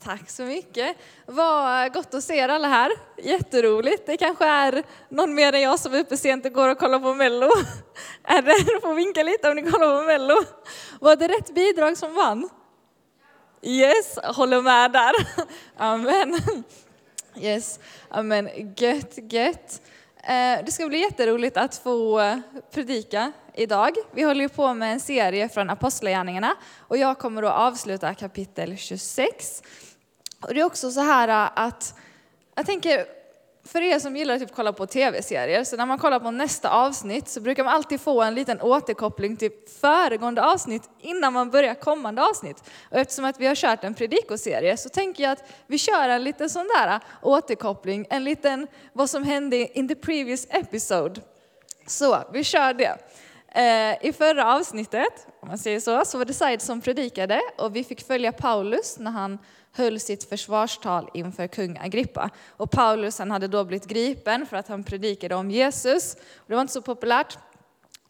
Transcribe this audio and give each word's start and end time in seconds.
tack 0.05 0.30
så 0.30 0.43
mycket. 0.43 0.96
Vad 1.27 1.93
gott 1.93 2.14
att 2.14 2.25
se 2.25 2.39
er 2.39 2.48
alla 2.48 2.68
här. 2.68 2.93
Jätteroligt. 3.23 4.07
Det 4.07 4.16
kanske 4.16 4.46
är 4.46 4.82
någon 5.09 5.34
mer 5.34 5.52
än 5.52 5.61
jag 5.61 5.79
som 5.79 5.95
är 5.95 5.98
uppe 5.98 6.16
sent 6.16 6.46
och 6.46 6.52
går 6.52 6.69
och 6.69 6.79
kollar 6.79 6.98
på 6.98 7.14
Mello. 7.14 7.46
Är 8.25 8.43
det? 8.43 8.73
Du 8.73 8.80
får 8.80 8.95
vinka 8.95 9.23
lite 9.23 9.48
om 9.48 9.56
ni 9.56 9.62
kollar 9.62 10.01
på 10.01 10.06
Mello. 10.06 10.37
Var 11.01 11.16
det 11.16 11.28
rätt 11.28 11.55
bidrag 11.55 11.97
som 11.97 12.14
vann? 12.14 12.48
Yes, 13.62 14.19
håller 14.25 14.62
med 14.62 14.92
där. 14.92 15.12
Amen. 15.77 16.41
Yes, 17.36 17.80
amen. 18.09 18.75
Gött, 18.77 19.19
gött. 19.33 19.83
Eh, 20.16 20.64
det 20.64 20.73
ska 20.73 20.89
bli 20.89 20.98
jätteroligt 20.98 21.56
att 21.56 21.77
få 21.77 22.20
eh, 22.20 22.39
predika 22.75 23.33
idag. 23.55 23.91
Vi 24.12 24.23
håller 24.23 24.41
ju 24.41 24.48
på 24.48 24.75
med 24.75 24.92
en 24.92 25.00
serie 25.00 25.48
från 25.48 25.70
Apostlagärningarna 25.70 26.55
och 26.78 26.97
jag 26.97 27.19
kommer 27.19 27.42
att 27.42 27.52
avsluta 27.52 28.14
kapitel 28.14 28.77
26. 28.77 29.62
Och 30.45 30.55
det 30.55 30.61
är 30.61 30.65
också 30.65 30.91
så 30.91 31.01
här 31.01 31.29
äh, 31.29 31.65
att 31.65 31.95
jag 32.55 32.66
tänker, 32.66 33.07
för 33.65 33.80
er 33.83 33.98
som 33.98 34.16
gillar 34.16 34.34
att 34.34 34.41
typ 34.41 34.55
kolla 34.55 34.73
på 34.73 34.87
tv-serier, 34.87 35.65
så 35.65 35.77
när 35.77 35.87
man 35.87 35.98
kollar 35.98 36.20
på 36.20 36.30
nästa 36.30 36.70
avsnitt 36.70 37.29
så 37.29 37.41
brukar 37.41 37.65
man 37.65 37.75
alltid 37.75 38.01
få 38.01 38.23
en 38.23 38.34
liten 38.34 38.61
återkoppling 38.61 39.37
till 39.37 39.51
föregående 39.80 40.45
avsnitt 40.45 40.91
innan 41.01 41.33
man 41.33 41.51
börjar 41.51 41.75
kommande 41.75 42.23
avsnitt. 42.23 42.62
Och 42.91 42.98
eftersom 42.98 43.25
att 43.25 43.41
vi 43.41 43.47
har 43.47 43.55
kört 43.55 43.84
en 43.84 43.95
predikoserie 43.95 44.77
så 44.77 44.89
tänker 44.89 45.23
jag 45.23 45.33
att 45.33 45.45
vi 45.67 45.78
kör 45.78 46.09
en 46.09 46.25
liten 46.25 46.51
sån 46.51 46.69
där 46.79 46.89
äh, 46.89 47.01
återkoppling, 47.23 48.06
en 48.11 48.25
liten 48.25 48.67
vad 48.92 49.11
som 49.11 49.25
hände 49.25 49.79
in 49.79 49.89
the 49.89 49.95
previous 49.95 50.47
episode. 50.51 51.20
Så 51.86 52.23
vi 52.33 52.45
kör 52.45 52.75
det. 52.75 52.98
Eh, 53.55 54.08
I 54.08 54.12
förra 54.12 54.55
avsnittet, 54.55 55.27
om 55.41 55.48
man 55.48 55.58
säger 55.58 55.81
så, 55.81 56.05
så 56.05 56.19
var 56.19 56.25
det 56.25 56.34
Said 56.34 56.62
som 56.62 56.81
predikade 56.81 57.41
och 57.58 57.77
vi 57.77 57.84
fick 57.84 58.06
följa 58.06 58.33
Paulus 58.33 58.98
när 58.98 59.11
han 59.11 59.39
höll 59.75 60.00
sitt 60.00 60.25
försvarstal 60.25 61.11
inför 61.14 61.47
kung 61.47 61.78
Agrippa. 61.78 62.30
Och 62.50 62.70
Paulus 62.70 63.19
han 63.19 63.30
hade 63.30 63.48
då 63.48 63.64
blivit 63.64 63.86
gripen 63.86 64.47
för 64.47 64.56
att 64.56 64.69
han 64.69 64.84
predikade 64.84 65.34
om 65.34 65.50
Jesus. 65.50 66.17
Det 66.47 66.55
var 66.55 66.61
inte 66.61 66.72
så 66.72 66.83
populärt. 66.83 67.39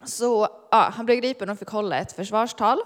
Så 0.03 0.47
ja, 0.71 0.91
han 0.95 1.05
blev 1.05 1.17
gripen 1.17 1.49
och 1.49 1.59
fick 1.59 1.69
hålla 1.69 1.97
ett 1.97 2.11
försvarstal. 2.11 2.79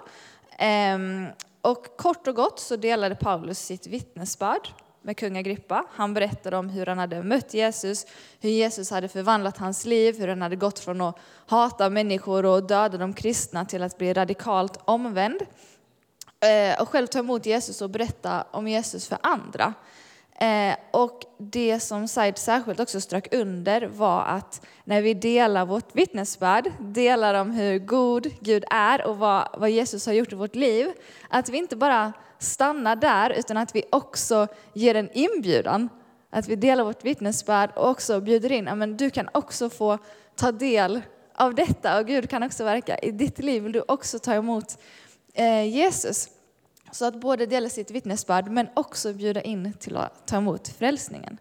Ehm, 0.57 1.25
och 1.61 1.97
kort 1.97 2.27
och 2.27 2.35
gott 2.35 2.59
så 2.59 2.75
delade 2.75 3.15
Paulus 3.15 3.59
sitt 3.59 3.87
vittnesbörd 3.87 4.69
med 5.01 5.17
kung 5.17 5.37
Agrippa. 5.37 5.85
Han 5.91 6.13
berättade 6.13 6.57
om 6.57 6.69
hur 6.69 6.85
han 6.85 6.97
hade 6.97 7.23
mött 7.23 7.53
Jesus, 7.53 8.05
hur 8.39 8.49
Jesus 8.49 8.91
hade 8.91 9.07
förvandlat 9.07 9.57
hans 9.57 9.85
liv, 9.85 10.19
hur 10.19 10.27
han 10.27 10.41
hade 10.41 10.55
gått 10.55 10.79
från 10.79 11.01
att 11.01 11.15
hata 11.45 11.89
människor 11.89 12.45
och 12.45 12.63
döda 12.63 12.97
de 12.97 13.13
kristna 13.13 13.65
till 13.65 13.83
att 13.83 13.97
bli 13.97 14.13
radikalt 14.13 14.79
omvänd. 14.85 15.39
Eh, 16.41 16.81
och 16.81 16.89
själv 16.89 17.07
ta 17.07 17.19
emot 17.19 17.45
Jesus 17.45 17.81
och 17.81 17.89
berätta 17.89 18.43
om 18.51 18.67
Jesus 18.67 19.07
för 19.07 19.17
andra. 19.21 19.73
Eh, 20.41 20.75
och 20.91 21.21
det 21.37 21.79
som 21.79 22.07
Said 22.07 22.37
särskilt 22.37 22.79
också 22.79 23.01
strök 23.01 23.33
under 23.33 23.87
var 23.87 24.21
att 24.21 24.65
när 24.83 25.01
vi 25.01 25.13
delar 25.13 25.65
vårt 25.65 25.95
vittnesbörd, 25.95 26.71
delar 26.79 27.33
om 27.33 27.51
hur 27.51 27.79
god 27.79 28.27
Gud 28.39 28.63
är 28.69 29.05
och 29.05 29.17
vad, 29.17 29.47
vad 29.57 29.69
Jesus 29.69 30.05
har 30.05 30.13
gjort 30.13 30.31
i 30.31 30.35
vårt 30.35 30.55
liv, 30.55 30.87
att 31.29 31.49
vi 31.49 31.57
inte 31.57 31.75
bara 31.75 32.13
stannar 32.37 32.95
där 32.95 33.29
utan 33.29 33.57
att 33.57 33.75
vi 33.75 33.83
också 33.91 34.47
ger 34.73 34.95
en 34.95 35.09
inbjudan. 35.13 35.89
Att 36.29 36.47
vi 36.47 36.55
delar 36.55 36.83
vårt 36.83 37.05
vittnesbörd 37.05 37.69
och 37.75 37.89
också 37.89 38.21
bjuder 38.21 38.51
in, 38.51 38.65
men 38.65 38.97
du 38.97 39.09
kan 39.09 39.29
också 39.31 39.69
få 39.69 39.97
ta 40.35 40.51
del 40.51 41.01
av 41.35 41.55
detta 41.55 41.99
och 41.99 42.07
Gud 42.07 42.29
kan 42.29 42.43
också 42.43 42.63
verka 42.63 42.97
i 42.97 43.11
ditt 43.11 43.39
liv. 43.39 43.63
Vill 43.63 43.71
du 43.71 43.83
också 43.87 44.19
ta 44.19 44.33
emot 44.33 44.77
Eh, 45.39 45.65
Jesus. 45.65 46.29
Så 46.91 47.05
att 47.05 47.15
både 47.21 47.45
dela 47.45 47.69
sitt 47.69 47.91
vittnesbörd 47.91 48.51
men 48.51 48.67
också 48.73 49.13
bjuda 49.13 49.41
in 49.41 49.73
till 49.73 49.97
att 49.97 50.27
ta 50.27 50.37
emot 50.37 50.67
frälsningen. 50.67 51.37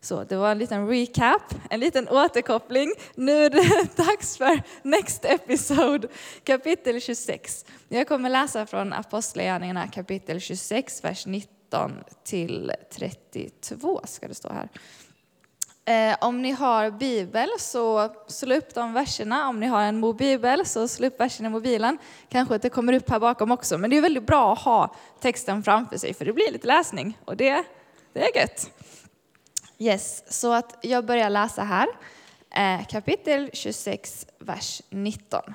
Så 0.00 0.24
det 0.24 0.36
var 0.36 0.50
en 0.50 0.58
liten 0.58 0.88
recap, 0.88 1.42
en 1.70 1.80
liten 1.80 2.08
återkoppling. 2.08 2.92
Nu 3.14 3.44
är 3.44 3.50
det 3.50 3.96
dags 3.96 4.36
för 4.36 4.62
next 4.82 5.24
episode, 5.24 6.08
kapitel 6.44 7.00
26. 7.00 7.64
Jag 7.88 8.08
kommer 8.08 8.30
läsa 8.30 8.66
från 8.66 8.92
Apostlagärningarna 8.92 9.88
kapitel 9.88 10.40
26, 10.40 11.04
vers 11.04 11.26
19 11.26 11.92
till 12.24 12.72
32 12.92 14.00
ska 14.04 14.28
det 14.28 14.34
stå 14.34 14.52
här. 14.52 14.68
Eh, 15.84 16.16
om 16.20 16.42
ni 16.42 16.50
har 16.50 16.90
bibel 16.90 17.48
så 17.58 18.14
slå 18.28 18.54
upp 18.54 18.74
de 18.74 18.92
verserna. 18.92 19.48
Om 19.48 19.60
ni 19.60 19.66
har 19.66 19.82
en 19.82 20.00
mobilbibel 20.00 20.66
så 20.66 20.88
slå 20.88 21.06
upp 21.06 21.20
versen 21.20 21.46
i 21.46 21.48
mobilen. 21.48 21.98
Kanske 22.28 22.54
att 22.54 22.62
det 22.62 22.70
kommer 22.70 22.92
upp 22.92 23.10
här 23.10 23.20
bakom 23.20 23.50
också. 23.50 23.78
Men 23.78 23.90
det 23.90 23.96
är 23.96 24.00
väldigt 24.02 24.26
bra 24.26 24.52
att 24.52 24.58
ha 24.58 24.94
texten 25.20 25.62
framför 25.62 25.98
sig 25.98 26.14
för 26.14 26.24
det 26.24 26.32
blir 26.32 26.52
lite 26.52 26.66
läsning 26.66 27.18
och 27.24 27.36
det, 27.36 27.64
det 28.12 28.20
är 28.20 28.40
gött. 28.40 28.70
Yes, 29.78 30.32
så 30.38 30.52
att 30.52 30.78
jag 30.82 31.06
börjar 31.06 31.30
läsa 31.30 31.62
här. 31.62 31.88
Eh, 32.50 32.86
kapitel 32.86 33.50
26, 33.52 34.26
vers 34.38 34.82
19. 34.90 35.54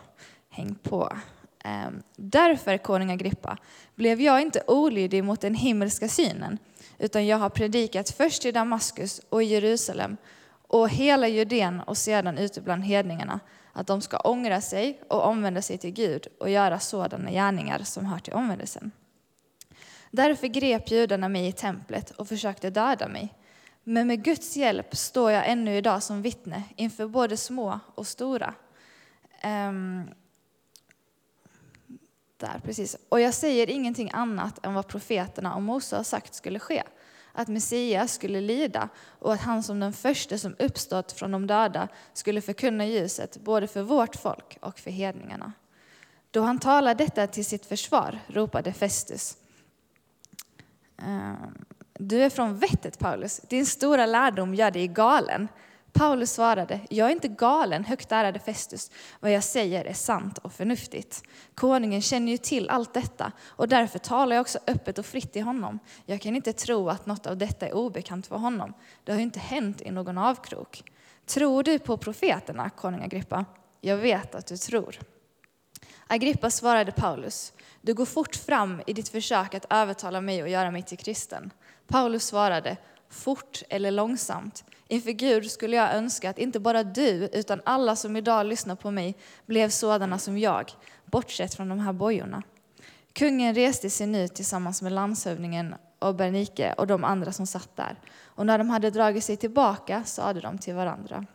Häng 0.49 0.75
på. 0.75 1.17
Eh, 1.63 1.89
Därför, 2.15 2.77
konung 2.77 3.11
Agrippa, 3.11 3.57
blev 3.95 4.21
jag 4.21 4.41
inte 4.41 4.63
olydig 4.67 5.23
mot 5.23 5.41
den 5.41 5.55
himmelska 5.55 6.07
synen 6.07 6.57
utan 6.97 7.27
jag 7.27 7.37
har 7.37 7.49
predikat 7.49 8.09
först 8.09 8.45
i 8.45 8.51
Damaskus 8.51 9.21
och 9.29 9.43
i 9.43 9.45
Jerusalem 9.45 10.17
och 10.67 10.89
hela 10.89 11.27
Judeen 11.27 11.79
och 11.79 11.97
sedan 11.97 12.37
ute 12.37 12.61
bland 12.61 12.83
hedningarna 12.83 13.39
att 13.73 13.87
de 13.87 14.01
ska 14.01 14.17
ångra 14.17 14.61
sig 14.61 15.01
och 15.07 15.25
omvända 15.25 15.61
sig 15.61 15.77
till 15.77 15.91
Gud 15.91 16.27
och 16.39 16.49
göra 16.49 16.79
sådana 16.79 17.31
gärningar 17.31 17.79
som 17.79 18.05
hör 18.05 18.19
till 18.19 18.33
omvändelsen. 18.33 18.91
Därför 20.11 20.47
grep 20.47 20.91
judarna 20.91 21.29
mig 21.29 21.47
i 21.47 21.51
templet 21.51 22.11
och 22.11 22.27
försökte 22.27 22.69
döda 22.69 23.07
mig. 23.07 23.33
Men 23.83 24.07
med 24.07 24.23
Guds 24.23 24.57
hjälp 24.57 24.95
står 24.95 25.31
jag 25.31 25.49
ännu 25.49 25.77
idag 25.77 26.03
som 26.03 26.21
vittne 26.21 26.63
inför 26.75 27.07
både 27.07 27.37
små 27.37 27.79
och 27.95 28.07
stora. 28.07 28.53
Um, 29.43 30.09
där, 32.37 32.61
precis. 32.63 32.97
Och 33.09 33.21
jag 33.21 33.33
säger 33.33 33.69
ingenting 33.69 34.11
annat 34.13 34.65
än 34.65 34.73
vad 34.73 34.87
profeterna 34.87 35.55
och 35.55 35.61
Mose 35.61 35.95
har 35.95 36.03
sagt 36.03 36.33
skulle 36.33 36.59
ske. 36.59 36.83
Att 37.33 37.47
Messias 37.47 38.13
skulle 38.13 38.41
lida 38.41 38.89
och 39.19 39.33
att 39.33 39.41
han 39.41 39.63
som 39.63 39.79
den 39.79 39.93
första 39.93 40.37
som 40.37 40.55
uppstått 40.59 41.11
från 41.11 41.31
de 41.31 41.47
döda 41.47 41.87
skulle 42.13 42.41
förkunna 42.41 42.85
ljuset 42.85 43.37
både 43.37 43.67
för 43.67 43.81
vårt 43.81 44.15
folk 44.15 44.57
och 44.61 44.79
för 44.79 44.91
hedningarna. 44.91 45.53
Då 46.31 46.41
han 46.41 46.59
talade 46.59 47.03
detta 47.03 47.27
till 47.27 47.45
sitt 47.45 47.65
försvar 47.65 48.19
ropade 48.27 48.73
Festus. 48.73 49.37
Ehm, 50.97 51.65
du 51.93 52.23
är 52.23 52.29
från 52.29 52.57
vettet, 52.57 52.99
Paulus. 52.99 53.39
Din 53.49 53.65
stora 53.65 54.05
lärdom 54.05 54.55
gör 54.55 54.71
dig 54.71 54.87
galen. 54.87 55.47
Paulus 55.97 56.31
svarade, 56.31 56.79
jag 56.89 57.07
är 57.07 57.11
inte 57.11 57.27
galen, 57.27 57.85
högt 57.85 58.11
ärade 58.11 58.39
Festus. 58.39 58.91
Vad 59.19 59.31
jag 59.31 59.43
säger 59.43 59.85
är 59.85 59.93
sant 59.93 60.37
och 60.37 60.53
förnuftigt. 60.53 61.23
Konungen 61.55 62.01
känner 62.01 62.31
ju 62.31 62.37
till 62.37 62.69
allt 62.69 62.93
detta 62.93 63.31
och 63.45 63.67
därför 63.67 63.99
talar 63.99 64.35
jag 64.35 64.41
också 64.41 64.59
öppet 64.67 64.97
och 64.97 65.05
fritt 65.05 65.33
till 65.33 65.43
honom. 65.43 65.79
Jag 66.05 66.21
kan 66.21 66.35
inte 66.35 66.53
tro 66.53 66.89
att 66.89 67.05
något 67.05 67.27
av 67.27 67.37
detta 67.37 67.67
är 67.67 67.75
obekant 67.75 68.27
för 68.27 68.35
honom. 68.35 68.73
Det 69.03 69.11
har 69.11 69.19
ju 69.19 69.23
inte 69.23 69.39
hänt 69.39 69.81
i 69.81 69.91
någon 69.91 70.17
avkrok. 70.17 70.83
Tror 71.25 71.63
du 71.63 71.79
på 71.79 71.97
profeterna, 71.97 72.69
konung 72.69 73.03
Agrippa? 73.03 73.45
Jag 73.81 73.97
vet 73.97 74.35
att 74.35 74.47
du 74.47 74.57
tror. 74.57 74.99
Agrippa 76.07 76.49
svarade 76.49 76.91
Paulus, 76.91 77.53
du 77.81 77.93
går 77.93 78.05
fort 78.05 78.35
fram 78.35 78.81
i 78.87 78.93
ditt 78.93 79.09
försök 79.09 79.53
att 79.53 79.65
övertala 79.69 80.21
mig 80.21 80.43
och 80.43 80.49
göra 80.49 80.71
mig 80.71 80.83
till 80.83 80.97
kristen. 80.97 81.51
Paulus 81.87 82.25
svarade, 82.25 82.77
fort 83.09 83.63
eller 83.69 83.91
långsamt. 83.91 84.63
Inför 84.87 85.11
Gud 85.11 85.51
skulle 85.51 85.75
jag 85.75 85.95
önska 85.95 86.29
att 86.29 86.39
inte 86.39 86.59
bara 86.59 86.83
du, 86.83 87.29
utan 87.33 87.61
alla 87.65 87.95
som 87.95 88.15
idag 88.15 88.45
lyssnar 88.45 88.75
på 88.75 88.91
mig 88.91 89.17
blev 89.45 89.69
sådana 89.69 90.19
som 90.19 90.37
jag, 90.37 90.71
bortsett 91.05 91.53
från 91.55 91.69
de 91.69 91.79
här 91.79 91.93
bojorna. 91.93 92.43
Kungen 93.13 93.55
reste 93.55 93.89
sig 93.89 94.07
nu 94.07 94.27
tillsammans 94.27 94.81
med 94.81 94.91
landshövdingen 94.91 95.75
och 95.99 96.15
Bernike 96.15 96.73
och 96.73 96.87
de 96.87 97.03
andra 97.03 97.31
som 97.31 97.47
satt 97.47 97.75
där. 97.75 97.99
Och 98.23 98.45
när 98.45 98.57
de 98.57 98.69
hade 98.69 98.89
dragit 98.89 99.23
sig 99.23 99.37
tillbaka 99.37 100.03
sade 100.03 100.41
de 100.41 100.57
till 100.57 100.73
varandra. 100.73 101.25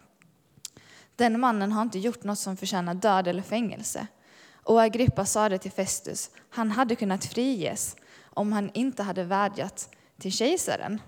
Den 1.17 1.41
mannen 1.41 1.73
har 1.73 1.83
inte 1.83 1.99
gjort 1.99 2.25
något 2.25 2.39
som 2.39 2.57
förtjänar 2.57 2.95
död 2.95 3.29
eller 3.29 3.43
fängelse. 3.43 4.07
Och 4.65 4.83
Agrippa 4.83 5.25
sade 5.25 5.59
till 5.59 5.73
Festus, 5.73 6.31
han 6.51 6.71
hade 6.71 6.97
kunnat 6.97 7.25
friges 7.25 7.97
om 8.25 8.53
han 8.53 8.71
inte 8.75 9.03
hade 9.03 9.25
vädjat 9.25 9.89
till 10.19 10.33
kejsaren. 10.33 11.01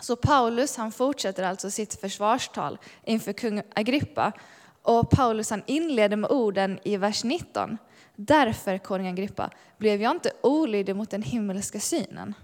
Så 0.00 0.16
Paulus 0.16 0.76
han 0.76 0.92
fortsätter 0.92 1.42
alltså 1.42 1.70
sitt 1.70 2.00
försvarstal 2.00 2.78
inför 3.04 3.32
kung 3.32 3.62
Agrippa. 3.74 4.32
Och 4.82 5.10
Paulus 5.10 5.50
han 5.50 5.62
inleder 5.66 6.16
med 6.16 6.30
orden 6.30 6.78
i 6.84 6.96
vers 6.96 7.24
19. 7.24 7.78
Därför, 8.16 8.78
konung 8.78 9.08
Agrippa, 9.08 9.50
blev 9.78 10.02
jag 10.02 10.10
inte 10.10 10.32
olydig 10.42 10.96
mot 10.96 11.10
den 11.10 11.22
himmelska 11.22 11.80
synen. 11.80 12.34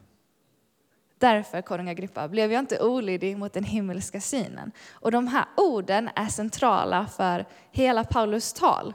Därför, 1.19 1.63
konung 1.63 1.89
Agrippa, 1.89 2.29
blev 2.29 2.53
jag 2.53 2.59
inte 2.59 2.81
olydig 2.81 3.39
mot 3.39 3.53
den 3.53 3.65
himmelska 3.65 4.21
synen. 4.21 4.73
Och 4.93 5.11
de 5.11 5.29
här 5.29 5.45
orden 5.57 6.11
är 6.15 6.27
centrala 6.27 7.07
för 7.07 7.47
hela 7.71 8.05
Paulus 8.05 8.53
tal. 8.53 8.95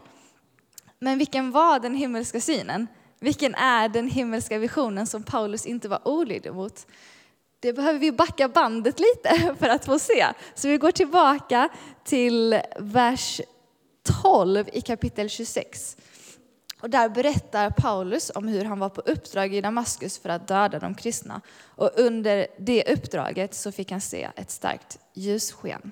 Men 1.00 1.18
vilken 1.18 1.52
var 1.52 1.80
den 1.80 1.96
himmelska 1.96 2.42
synen? 2.42 2.88
Vilken 3.20 3.56
är 3.56 3.90
den 3.90 4.10
himmelska 4.10 4.58
visionen 4.58 5.08
som 5.08 5.24
Paulus 5.24 5.66
inte 5.66 5.90
var 5.90 6.08
olydig 6.08 6.54
mot? 6.54 6.88
Det 7.60 7.74
behöver 7.74 8.00
vi 8.00 8.12
backa 8.12 8.48
bandet 8.48 9.00
lite 9.00 9.56
för 9.60 9.70
att 9.70 9.86
få 9.86 10.00
se. 10.00 10.28
Så 10.56 10.68
vi 10.68 10.78
går 10.78 10.92
tillbaka 10.92 11.70
till 12.04 12.62
vers 12.80 13.42
12 14.22 14.70
i 14.74 14.82
kapitel 14.82 15.30
26. 15.30 15.98
Och 16.82 16.90
där 16.90 17.10
berättar 17.10 17.70
Paulus 17.70 18.32
om 18.36 18.48
hur 18.48 18.66
han 18.66 18.80
var 18.80 18.90
på 18.90 19.02
uppdrag 19.02 19.54
i 19.54 19.62
Damaskus 19.62 20.20
för 20.20 20.30
att 20.30 20.48
döda 20.48 20.80
de 20.80 20.96
kristna. 20.96 21.42
Och 21.66 21.92
under 21.96 22.48
det 22.58 22.94
uppdraget 22.94 23.54
så 23.54 23.72
fick 23.72 23.92
han 23.92 24.02
se 24.02 24.30
ett 24.36 24.52
starkt 24.52 25.00
ljussken. 25.14 25.92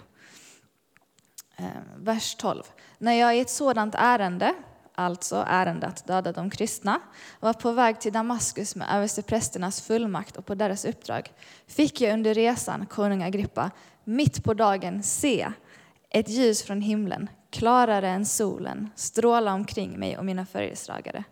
Eh, 1.57 1.65
vers 1.97 2.35
12. 2.35 2.63
När 2.97 3.13
jag 3.13 3.37
i 3.37 3.39
ett 3.39 3.49
sådant 3.49 3.95
ärende, 3.97 4.53
alltså 4.95 5.45
ärende 5.47 5.87
att 5.87 6.07
döda 6.07 6.31
de 6.31 6.49
kristna, 6.49 6.99
var 7.39 7.53
på 7.53 7.71
väg 7.71 7.99
till 7.99 8.13
Damaskus 8.13 8.75
med 8.75 8.87
översteprästernas 8.91 9.81
fullmakt 9.81 10.37
och 10.37 10.45
på 10.45 10.55
deras 10.55 10.85
uppdrag, 10.85 11.31
fick 11.67 12.01
jag 12.01 12.13
under 12.13 12.33
resan, 12.33 12.85
konung 12.85 13.23
Agrippa, 13.23 13.71
mitt 14.03 14.43
på 14.43 14.53
dagen 14.53 15.03
se 15.03 15.47
ett 16.09 16.29
ljus 16.29 16.63
från 16.63 16.81
himlen 16.81 17.29
klarare 17.55 18.09
än 18.09 18.25
solen, 18.25 18.89
stråla 18.95 19.53
omkring 19.53 19.99
mig 19.99 20.17
och 20.17 20.25
mina 20.25 20.45
följeslagare. 20.45 21.23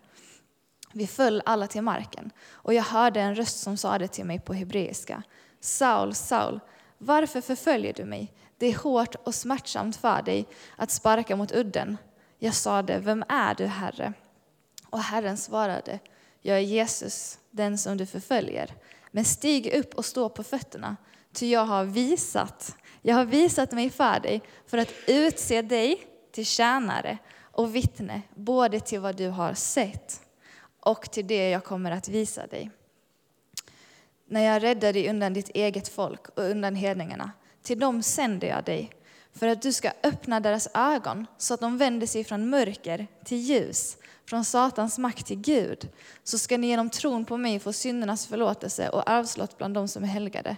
Vi 0.94 1.08
föll 1.08 1.42
alla 1.46 1.68
till 1.68 1.82
marken, 1.82 2.32
och 2.52 2.74
jag 2.74 2.84
hörde 2.84 3.22
en 3.22 3.36
röst 3.36 3.60
som 3.60 3.78
sade 3.78 4.08
till 4.08 4.26
mig 4.26 4.40
på 4.40 4.54
hebreiska. 4.54 5.24
Saul, 5.60 6.14
Saul, 6.16 6.60
varför 6.98 7.42
förföljer 7.42 7.94
du 7.94 8.06
mig? 8.06 8.34
Det 8.58 8.66
är 8.66 8.78
hårt 8.78 9.16
och 9.16 9.36
smärtsamt 9.36 9.96
för 9.96 10.22
dig 10.22 10.46
att 10.76 10.92
sparka 10.92 11.36
mot 11.36 11.52
udden. 11.52 11.98
Jag 12.44 12.54
sade, 12.54 13.00
vem 13.00 13.24
är 13.30 13.56
du, 13.56 13.66
Herre? 13.66 14.14
Och 14.90 15.00
Herren 15.00 15.38
svarade, 15.38 16.00
jag 16.42 16.58
är 16.58 16.62
Jesus, 16.62 17.40
den 17.52 17.78
som 17.78 17.98
du 17.98 18.06
förföljer. 18.06 18.74
Men 19.12 19.26
stig 19.26 19.74
upp 19.74 19.94
och 19.94 20.06
stå 20.06 20.30
på 20.30 20.44
fötterna, 20.44 20.96
ty 21.34 21.52
jag 21.52 21.66
har 21.66 21.86
visat, 21.86 22.76
jag 23.02 23.16
har 23.16 23.26
visat 23.26 23.72
mig 23.72 23.90
för 23.90 24.20
dig 24.20 24.42
för 24.68 24.78
att 24.78 24.94
utse 25.08 25.62
dig 25.62 26.08
till 26.32 26.46
tjänare 26.46 27.18
och 27.40 27.76
vittne 27.76 28.22
både 28.36 28.80
till 28.80 29.00
vad 29.00 29.16
du 29.16 29.30
har 29.30 29.54
sett 29.54 30.22
och 30.80 31.12
till 31.12 31.28
det 31.28 31.50
jag 31.50 31.64
kommer 31.64 31.92
att 31.92 32.08
visa 32.08 32.48
dig. 32.48 32.72
När 34.26 34.42
jag 34.42 34.64
räddade 34.64 34.92
dig 34.92 35.10
undan 35.10 35.34
ditt 35.34 35.50
eget 35.50 35.88
folk 35.88 36.30
och 36.30 36.44
undan 36.44 36.76
hedningarna, 36.76 37.32
till 37.62 37.80
dem 37.80 38.04
sände 38.04 38.48
jag 38.48 38.64
dig 38.64 39.03
för 39.36 39.48
att 39.48 39.62
du 39.62 39.74
ska 39.74 39.92
öppna 40.04 40.40
deras 40.40 40.68
ögon 40.74 41.28
så 41.38 41.54
att 41.54 41.60
de 41.60 41.78
vänder 41.78 42.08
sig 42.08 42.24
från 42.24 42.50
mörker 42.50 43.08
till 43.26 43.38
ljus, 43.38 43.98
från 44.30 44.46
Satans 44.46 44.98
makt 44.98 45.26
till 45.26 45.42
Gud. 45.42 45.90
Så 46.24 46.38
ska 46.38 46.58
ni 46.58 46.68
genom 46.68 46.90
tron 46.90 47.26
på 47.26 47.38
mig 47.38 47.60
få 47.60 47.74
syndernas 47.74 48.28
förlåtelse 48.28 48.90
och 48.90 49.10
arvslott 49.10 49.58
bland 49.58 49.74
dem 49.74 49.88
som 49.88 50.04
är 50.04 50.08
helgade. 50.08 50.58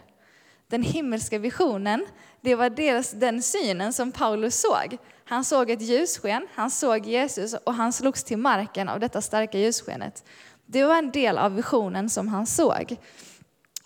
Den 0.68 0.84
himmelska 0.84 1.40
visionen, 1.40 2.06
det 2.42 2.56
var 2.56 2.70
dels 2.70 3.12
den 3.12 3.42
synen 3.42 3.94
som 3.94 4.12
Paulus 4.12 4.62
såg. 4.62 4.98
Han 5.26 5.44
såg 5.44 5.70
ett 5.70 5.82
ljussken, 5.82 6.48
han 6.54 6.72
såg 6.72 7.06
Jesus 7.06 7.54
och 7.54 7.74
han 7.74 7.94
slogs 7.94 8.24
till 8.24 8.38
marken 8.38 8.90
av 8.90 9.00
detta 9.00 9.22
starka 9.22 9.60
ljusskenet. 9.60 10.24
Det 10.66 10.84
var 10.84 10.98
en 10.98 11.12
del 11.12 11.38
av 11.38 11.56
visionen 11.56 12.10
som 12.10 12.28
han 12.28 12.46
såg. 12.46 12.98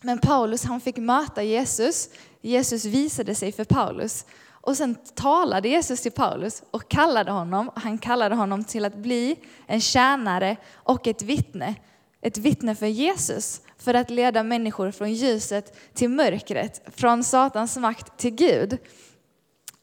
Men 0.02 0.20
Paulus 0.20 0.64
han 0.64 0.82
fick 0.82 0.98
möta 0.98 1.44
Jesus, 1.44 2.10
Jesus 2.42 2.86
visade 2.86 3.36
sig 3.36 3.52
för 3.52 3.64
Paulus 3.64 4.26
och 4.62 4.78
sen 4.78 4.96
talade 4.96 5.70
Jesus 5.70 6.02
till 6.02 6.12
Paulus 6.12 6.64
och 6.72 6.90
kallade 6.90 7.32
honom, 7.32 7.72
han 7.76 7.98
kallade 7.98 8.36
honom 8.36 8.64
till 8.64 8.86
att 8.86 8.96
bli 8.96 9.36
en 9.68 9.82
tjänare 9.82 10.58
och 10.74 11.08
ett 11.08 11.22
vittne. 11.22 11.76
Ett 12.22 12.38
vittne 12.38 12.76
för 12.76 12.86
Jesus, 12.86 13.62
för 13.78 13.94
att 13.94 14.10
leda 14.10 14.44
människor 14.44 14.92
från 14.92 15.14
ljuset 15.14 15.78
till 15.94 16.10
mörkret, 16.10 16.82
från 16.96 17.24
Satans 17.24 17.78
makt 17.78 18.18
till 18.18 18.32
Gud. 18.32 18.78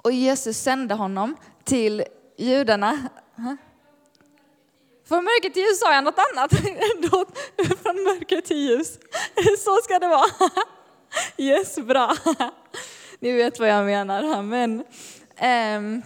Och 0.03 0.13
Jesus 0.13 0.59
sände 0.59 0.95
honom 0.95 1.37
till 1.65 2.05
judarna. 2.37 3.09
Från 5.09 5.25
mörker 5.25 5.51
till 5.51 5.63
ljus 5.63 5.81
sa 5.81 5.95
jag 5.95 6.05
något 6.05 6.19
annat. 6.33 6.51
Från 7.83 8.05
mörker 8.05 8.41
till 8.41 8.57
ljus. 8.57 8.99
Så 9.59 9.77
ska 9.85 9.99
det 9.99 10.09
vara. 10.09 10.27
Yes, 11.37 11.77
bra. 11.77 12.17
Ni 13.21 13.33
vet 13.33 13.59
vad 13.59 13.69
jag 13.69 13.87
menar. 13.87 14.23
Amen. 14.23 14.73
Um, 14.73 14.85
ehm, 15.37 16.03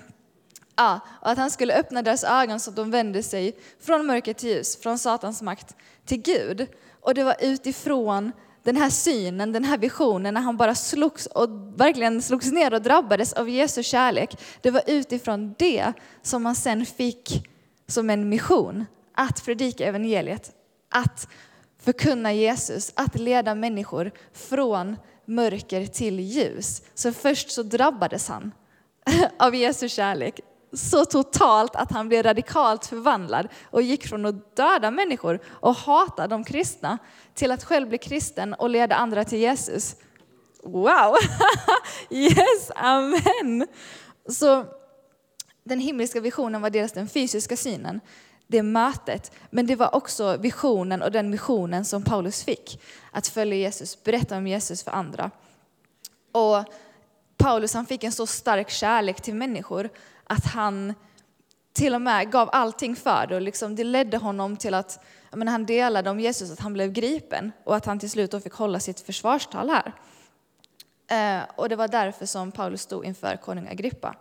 ja, 0.77 1.01
och 1.21 1.31
att 1.31 1.39
han 1.39 1.51
skulle 1.51 1.75
öppna 1.75 2.03
deras 2.03 2.25
ögon 2.25 2.61
så 2.61 2.71
att 2.71 2.77
de 2.77 2.91
vände 2.91 3.23
sig 3.23 3.57
från 3.81 4.07
mörker 4.07 4.33
till 4.33 4.49
ljus, 4.49 4.77
från 4.83 4.99
Satans 4.99 5.43
makt 5.43 5.77
till 6.05 6.23
Gud. 6.23 6.67
Och 7.01 7.15
det 7.15 7.25
var 7.25 7.37
utifrån 7.41 8.33
den 8.63 8.77
här 8.77 8.91
synen, 8.91 9.53
den 9.53 9.65
här 9.65 9.79
visionen, 9.79 10.35
när 10.35 10.41
han 10.41 10.57
bara 10.57 10.75
slogs 10.75 11.27
och 11.27 11.49
verkligen 11.77 12.23
slogs 12.23 12.53
ner 12.53 12.75
och 12.75 12.83
drabbades 12.83 13.33
av 13.33 13.49
Jesu 13.49 13.83
kärlek. 13.83 14.41
Det 14.61 14.71
var 14.71 14.83
utifrån 14.87 15.55
det 15.59 15.93
som 16.23 16.43
man 16.43 16.55
sen 16.55 16.87
fick 16.87 17.49
som 17.87 18.11
en 18.11 18.29
mission 18.29 18.87
att 19.15 19.45
predika 19.45 19.87
evangeliet, 19.87 20.53
att 20.89 21.29
förkunna 21.79 22.33
Jesus, 22.33 22.93
att 22.95 23.19
leda 23.19 23.55
människor 23.55 24.11
från 24.33 24.97
mörker 25.31 25.87
till 25.87 26.21
ljus. 26.21 26.83
Så 26.95 27.13
först 27.13 27.51
så 27.51 27.63
drabbades 27.63 28.29
han 28.29 28.53
av 29.39 29.55
Jesu 29.55 29.89
kärlek 29.89 30.41
så 30.73 31.05
totalt 31.05 31.77
att 31.77 31.93
han 31.93 32.09
blev 32.09 32.23
radikalt 32.23 32.87
förvandlad 32.87 33.49
och 33.71 33.83
gick 33.83 34.07
från 34.07 34.27
att 34.27 34.57
döda 34.57 34.91
människor 34.91 35.41
och 35.47 35.75
hata 35.75 36.27
de 36.27 36.45
kristna 36.45 36.99
till 37.35 37.51
att 37.51 37.65
själv 37.65 37.89
bli 37.89 37.99
kristen 37.99 38.55
och 38.55 38.71
leda 38.71 38.95
andra 38.95 39.25
till 39.25 39.39
Jesus. 39.39 39.97
Wow! 40.63 41.17
Yes, 42.11 42.71
amen! 42.75 43.67
Så 44.29 44.65
den 45.65 45.81
himmelska 45.81 46.21
visionen 46.21 46.63
var 46.63 46.71
dels 46.71 46.93
den 46.93 47.09
fysiska 47.09 47.57
synen, 47.57 48.01
det 48.51 48.63
mötet, 48.63 49.33
men 49.51 49.67
det 49.67 49.77
var 49.77 49.95
också 49.95 50.37
visionen 50.37 51.03
och 51.03 51.13
den 51.13 51.31
missionen 51.31 51.85
som 51.85 52.03
Paulus 52.03 52.45
fick. 52.45 52.81
Att 53.11 53.27
följa 53.27 53.57
Jesus, 53.57 54.05
berätta 54.05 54.37
om 54.37 54.47
Jesus 54.47 54.83
för 54.83 54.91
andra. 54.91 55.31
Och 56.33 56.65
Paulus 57.37 57.75
han 57.75 57.87
fick 57.87 58.05
en 58.05 58.13
så 58.13 58.27
stark 58.27 58.71
kärlek 58.71 59.21
till 59.21 59.35
människor 59.35 59.89
att 60.25 60.45
han 60.45 60.95
till 61.73 61.95
och 61.95 62.03
med 62.03 62.33
gav 62.33 62.49
allting 62.53 62.97
för 62.97 63.27
det. 63.27 63.35
Och 63.35 63.41
liksom 63.41 63.77
det 63.77 63.85
ledde 63.85 64.17
honom 64.17 64.57
till 64.57 64.75
att 64.75 65.05
men 65.33 65.49
han 65.49 65.67
delade 65.67 66.11
om 66.11 66.21
Jesus, 66.21 66.51
att 66.51 66.61
han 66.61 66.73
blev 66.73 66.93
gripen 66.93 67.53
och 67.65 67.77
att 67.77 67.87
han 67.87 67.99
till 67.99 68.11
slut 68.11 68.31
då 68.31 68.41
fick 68.41 68.53
hålla 68.53 68.81
sitt 68.81 69.01
försvarstal 69.01 69.71
här. 69.71 69.93
Eh, 71.11 71.45
och 71.57 71.69
det 71.69 71.77
var 71.77 71.89
därför 71.89 72.27
som 72.27 72.53
Paulus 72.53 72.83
stod 72.83 73.05
inför 73.05 73.37
konung 73.37 73.69
Agrippa. 73.69 74.17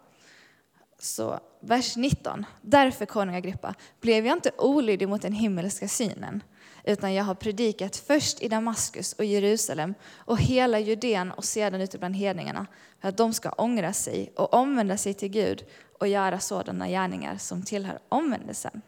Så 1.00 1.40
vers 1.60 1.96
19. 1.96 2.46
Därför, 2.62 3.06
konung 3.06 3.36
Agrippa, 3.36 3.76
blev 4.02 4.26
jag 4.26 4.38
inte 4.38 4.52
olydig 4.58 5.10
mot 5.10 5.22
den 5.22 5.34
himmelska 5.34 5.88
synen, 5.88 6.44
utan 6.84 7.14
jag 7.14 7.24
har 7.24 7.36
predikat 7.36 7.96
först 7.96 8.42
i 8.42 8.48
Damaskus 8.48 9.14
och 9.14 9.26
Jerusalem 9.26 9.94
och 10.16 10.42
hela 10.42 10.80
Judeen 10.80 11.32
och 11.32 11.46
sedan 11.46 11.82
ute 11.82 11.98
bland 11.98 12.16
hedningarna, 12.16 12.66
för 13.02 13.10
att 13.10 13.18
de 13.18 13.34
ska 13.34 13.50
ångra 13.50 13.94
sig 13.94 14.34
och 14.36 14.54
omvända 14.54 14.98
sig 14.98 15.14
till 15.14 15.30
Gud 15.30 15.66
och 16.00 16.08
göra 16.08 16.40
sådana 16.40 16.88
gärningar 16.88 17.38
som 17.38 17.64
tillhör 17.64 18.00
omvändelsen. 18.10 18.82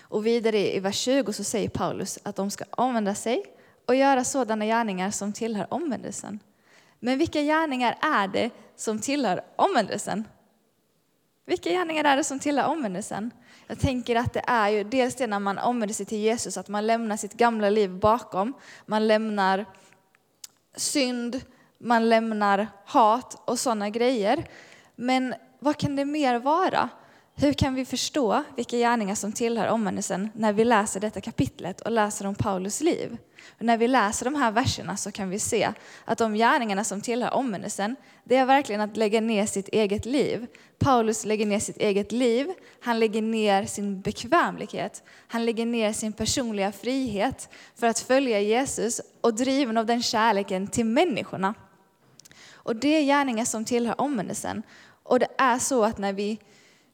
Och 0.00 0.26
vidare 0.26 0.76
i 0.76 0.80
vers 0.80 0.96
20 0.96 1.32
så 1.32 1.44
säger 1.44 1.68
Paulus 1.68 2.18
att 2.22 2.36
de 2.36 2.50
ska 2.50 2.64
omvända 2.70 3.14
sig 3.14 3.44
och 3.86 3.94
göra 3.94 4.24
sådana 4.24 4.64
gärningar 4.64 5.10
som 5.10 5.32
tillhör 5.32 5.66
omvändelsen. 5.70 6.40
Men 7.00 7.18
vilka 7.18 7.42
gärningar 7.42 7.98
är 8.00 8.28
det 8.28 8.50
som 8.76 8.98
tillhör 8.98 9.44
omvändelsen? 9.56 10.24
Vilka 11.46 11.70
gärningar 11.70 12.04
är 12.04 12.16
det 12.16 12.24
som 12.24 12.38
tillhör 12.38 12.68
omvändelsen? 12.68 13.30
Jag 13.66 13.78
tänker 13.78 14.16
att 14.16 14.32
det 14.32 14.42
är 14.46 14.68
ju 14.68 14.84
dels 14.84 15.14
det 15.14 15.26
när 15.26 15.38
man 15.38 15.58
omvänder 15.58 15.94
sig 15.94 16.06
till 16.06 16.18
Jesus, 16.18 16.56
att 16.56 16.68
man 16.68 16.86
lämnar 16.86 17.16
sitt 17.16 17.32
gamla 17.32 17.70
liv 17.70 17.90
bakom. 17.90 18.54
Man 18.86 19.06
lämnar 19.06 19.66
synd, 20.76 21.40
man 21.78 22.08
lämnar 22.08 22.68
hat 22.84 23.42
och 23.44 23.58
sådana 23.58 23.90
grejer. 23.90 24.48
Men 24.96 25.34
vad 25.58 25.76
kan 25.76 25.96
det 25.96 26.04
mer 26.04 26.38
vara? 26.38 26.88
Hur 27.36 27.52
kan 27.52 27.74
vi 27.74 27.84
förstå 27.84 28.42
vilka 28.56 28.76
gärningar 28.76 29.14
som 29.14 29.32
tillhör 29.32 29.68
omvändelsen 29.68 30.30
när 30.34 30.52
vi 30.52 30.64
läser 30.64 31.00
detta 31.00 31.20
kapitlet 31.20 31.80
och 31.80 31.90
läser 31.90 32.26
om 32.26 32.34
Paulus 32.34 32.80
liv? 32.80 33.18
Och 33.58 33.64
när 33.64 33.76
vi 33.76 33.88
läser 33.88 34.24
de 34.24 34.34
här 34.34 34.50
verserna 34.52 34.96
så 34.96 35.12
kan 35.12 35.30
vi 35.30 35.38
se 35.38 35.72
att 36.04 36.18
de 36.18 36.34
gärningarna 36.34 36.84
som 36.84 37.00
tillhör 37.00 37.34
omvändelsen, 37.34 37.96
det 38.24 38.36
är 38.36 38.46
verkligen 38.46 38.80
att 38.80 38.96
lägga 38.96 39.20
ner 39.20 39.46
sitt 39.46 39.68
eget 39.68 40.06
liv. 40.06 40.46
Paulus 40.78 41.24
lägger 41.24 41.46
ner 41.46 41.58
sitt 41.58 41.76
eget 41.76 42.12
liv, 42.12 42.52
han 42.80 42.98
lägger 42.98 43.22
ner 43.22 43.64
sin 43.64 44.00
bekvämlighet, 44.00 45.02
han 45.28 45.44
lägger 45.44 45.66
ner 45.66 45.92
sin 45.92 46.12
personliga 46.12 46.72
frihet 46.72 47.48
för 47.74 47.86
att 47.86 47.98
följa 47.98 48.40
Jesus 48.40 49.00
och 49.20 49.34
driven 49.34 49.76
av 49.76 49.86
den 49.86 50.02
kärleken 50.02 50.66
till 50.66 50.86
människorna. 50.86 51.54
Och 52.52 52.76
det 52.76 52.88
är 52.88 53.02
gärningar 53.02 53.44
som 53.44 53.64
tillhör 53.64 54.00
omvändelsen. 54.00 54.62
Och 55.02 55.18
det 55.18 55.28
är 55.38 55.58
så 55.58 55.84
att 55.84 55.98
när 55.98 56.12
vi, 56.12 56.38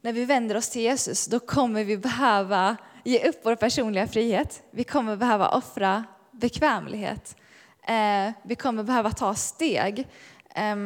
när 0.01 0.13
vi 0.13 0.25
vänder 0.25 0.57
oss 0.57 0.71
till 0.71 0.83
Jesus, 0.83 1.27
då 1.27 1.41
kommer 1.41 1.85
vi 1.85 1.97
behöva 1.97 2.77
ge 3.05 3.29
upp 3.29 3.41
vår 3.43 3.55
personliga 3.55 4.07
frihet. 4.07 4.63
Vi 4.71 4.85
kommer 4.85 5.17
behöva 5.17 5.49
offra 5.49 6.05
bekvämlighet. 6.31 7.37
Eh, 7.83 8.33
vi 8.43 8.55
kommer 8.55 8.83
behöva 8.83 9.11
ta 9.11 9.35
steg. 9.35 10.09
Eh, 10.55 10.77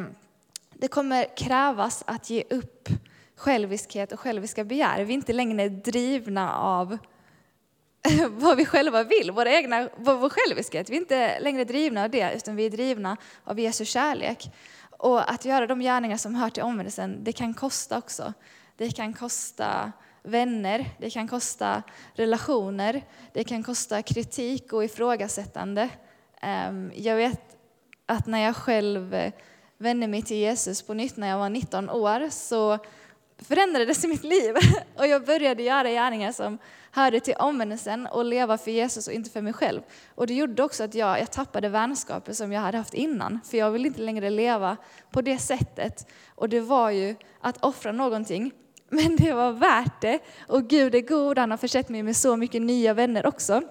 det 0.73 0.89
kommer 0.89 1.37
krävas 1.37 2.05
att 2.07 2.31
ge 2.31 2.45
upp 2.51 2.89
själviskhet 3.37 4.13
och 4.13 4.21
själviska 4.21 4.65
begär. 4.65 5.05
Vi 5.05 5.13
är 5.13 5.15
inte 5.15 5.33
längre 5.33 5.69
drivna 5.69 6.55
av 6.57 6.99
vad 8.31 8.57
vi 8.57 8.65
själva 8.65 9.03
vill, 9.03 9.31
vår, 9.31 9.47
egna, 9.47 9.89
vår 9.97 10.29
själviskhet. 10.29 10.91
Vi 10.91 10.97
är 10.97 11.01
inte 11.01 11.41
längre 11.41 11.65
drivna 11.65 12.05
av 12.05 12.11
det, 12.11 12.33
utan 12.37 12.57
vi 12.57 12.67
är 12.67 12.71
drivna 12.71 13.17
av 13.45 13.61
Jesu 13.61 13.85
kärlek. 13.85 14.53
Och 14.91 15.31
att 15.31 15.45
göra 15.45 15.67
de 15.67 15.81
gärningar 15.81 16.17
som 16.17 16.35
hör 16.35 16.51
till 16.51 16.63
omvändelsen, 16.63 17.25
det 17.25 17.33
kan 17.33 17.55
kosta 17.55 17.99
också. 17.99 18.33
Det 18.77 18.91
kan 18.91 19.15
kosta 19.15 19.93
vänner, 20.23 20.91
det 20.99 21.11
kan 21.11 21.29
kosta 21.29 21.83
relationer, 22.15 23.03
det 23.33 23.45
kan 23.45 23.63
kosta 23.63 24.03
kritik 24.03 24.73
och 24.73 24.85
ifrågasättande. 24.85 25.89
Ehm, 26.41 26.93
jag 26.95 27.17
vet 27.17 27.57
att 28.07 28.27
när 28.27 28.39
jag 28.39 28.57
själv 28.57 29.15
eh, 29.15 29.33
vände 29.79 30.07
mig 30.07 30.23
till 30.23 30.37
Jesus 30.37 30.83
på 30.83 30.95
nytt 30.95 31.17
när 31.17 31.29
jag 31.29 31.39
var 31.39 31.51
19 31.51 31.91
år 31.91 32.31
så 32.31 32.79
förändrades 33.39 34.05
mitt 34.09 34.25
liv 34.25 34.55
och 34.97 35.07
jag 35.07 35.25
började 35.25 35.63
göra 35.63 35.91
gärningar 35.91 36.33
som 36.33 36.59
hörde 36.91 37.21
till 37.21 37.35
omvändelsen 37.35 38.07
och 38.07 38.25
leva 38.25 38.59
för 38.59 38.71
Jesus 38.71 39.09
och 39.09 39.13
inte 39.13 39.31
för 39.31 39.41
mig 39.41 39.53
själv. 39.53 39.83
Och 40.15 40.27
det 40.27 40.35
gjorde 40.35 40.63
också 40.63 40.85
att 40.85 40.95
jag, 40.95 41.21
jag 41.21 41.33
tappade 41.33 41.69
vänskaper 41.69 42.33
som 42.33 42.53
jag 42.53 42.61
hade 42.61 42.79
haft 42.79 42.95
innan, 42.95 43.41
för 43.45 43.59
jag 43.59 43.71
ville 43.71 43.89
inte 43.89 44.03
längre 44.03 44.31
leva 44.31 44.77
på 45.11 45.21
det 45.23 45.39
sättet. 45.39 46.07
Och 46.35 46.49
det 46.49 46.61
var 46.61 46.91
ju 46.91 47.17
att 47.41 47.65
offra 47.65 47.93
någonting, 47.93 48.53
men 49.03 49.17
det 49.17 49.33
var 49.33 49.53
värt 49.53 50.01
det. 50.01 50.19
Och 50.49 50.69
Gud 50.69 50.95
är 50.95 51.01
god, 51.01 51.39
han 51.39 51.51
har 51.51 51.59
försett 51.59 51.89
mig 51.89 52.03
med 52.03 52.17
så 52.17 52.37
mycket 52.37 52.63
nya 52.63 52.95
vänner 52.95 53.27
också. 53.27 53.63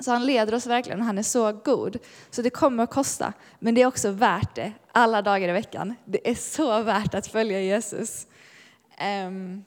Så 0.00 0.10
han 0.10 0.26
leder 0.26 0.54
oss 0.54 0.66
verkligen 0.66 1.00
och 1.00 1.06
han 1.06 1.18
är 1.18 1.22
så 1.22 1.52
god. 1.52 1.98
Så 2.30 2.42
det 2.42 2.50
kommer 2.50 2.84
att 2.84 2.90
kosta, 2.90 3.32
men 3.58 3.74
det 3.74 3.82
är 3.82 3.86
också 3.86 4.10
värt 4.10 4.54
det 4.54 4.72
alla 4.92 5.22
dagar 5.22 5.48
i 5.48 5.52
veckan. 5.52 5.94
Det 6.04 6.30
är 6.30 6.34
så 6.34 6.82
värt 6.82 7.14
att 7.14 7.26
följa 7.26 7.60
Jesus. 7.60 8.26
Um, 9.26 9.64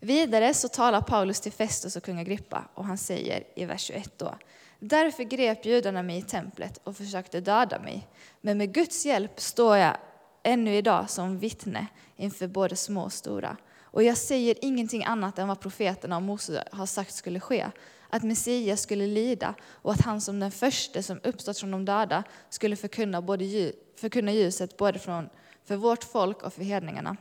vidare 0.00 0.54
så 0.54 0.68
talar 0.68 1.00
Paulus 1.00 1.40
till 1.40 1.52
Festus 1.52 1.96
och 1.96 2.02
kung 2.02 2.18
Agrippa 2.18 2.64
och 2.74 2.84
han 2.84 2.98
säger 2.98 3.44
i 3.56 3.64
vers 3.64 3.80
21 3.82 4.18
då. 4.18 4.34
Därför 4.78 5.22
grep 5.22 5.66
judarna 5.66 6.02
mig 6.02 6.18
i 6.18 6.22
templet 6.22 6.80
och 6.84 6.96
försökte 6.96 7.40
döda 7.40 7.78
mig. 7.78 8.08
Men 8.40 8.58
med 8.58 8.74
Guds 8.74 9.06
hjälp 9.06 9.40
står 9.40 9.76
jag 9.76 9.96
ännu 10.42 10.76
idag 10.76 11.10
som 11.10 11.38
vittne 11.38 11.86
inför 12.16 12.46
både 12.46 12.76
små 12.76 13.02
och 13.02 13.12
stora. 13.12 13.56
Och 13.96 14.02
jag 14.02 14.16
säger 14.16 14.56
ingenting 14.62 15.04
annat 15.04 15.38
än 15.38 15.48
vad 15.48 15.60
profeterna 15.60 16.16
och 16.16 16.22
Mose 16.22 16.64
har 16.72 16.86
sagt 16.86 17.14
skulle 17.14 17.40
ske. 17.40 17.66
Att 18.10 18.22
Messias 18.22 18.80
skulle 18.80 19.06
lida 19.06 19.54
och 19.64 19.92
att 19.92 20.00
han 20.00 20.20
som 20.20 20.40
den 20.40 20.50
första 20.50 21.02
som 21.02 21.20
uppstått 21.24 21.58
från 21.58 21.70
de 21.70 21.84
döda 21.84 22.24
skulle 22.48 22.76
förkunna, 22.76 23.22
både, 23.22 23.72
förkunna 23.96 24.32
ljuset 24.32 24.76
både 24.76 24.98
från, 24.98 25.28
för 25.64 25.76
vårt 25.76 26.04
folk 26.04 26.42
och 26.42 26.52
för 26.52 26.62
hedningarna. 26.62 27.16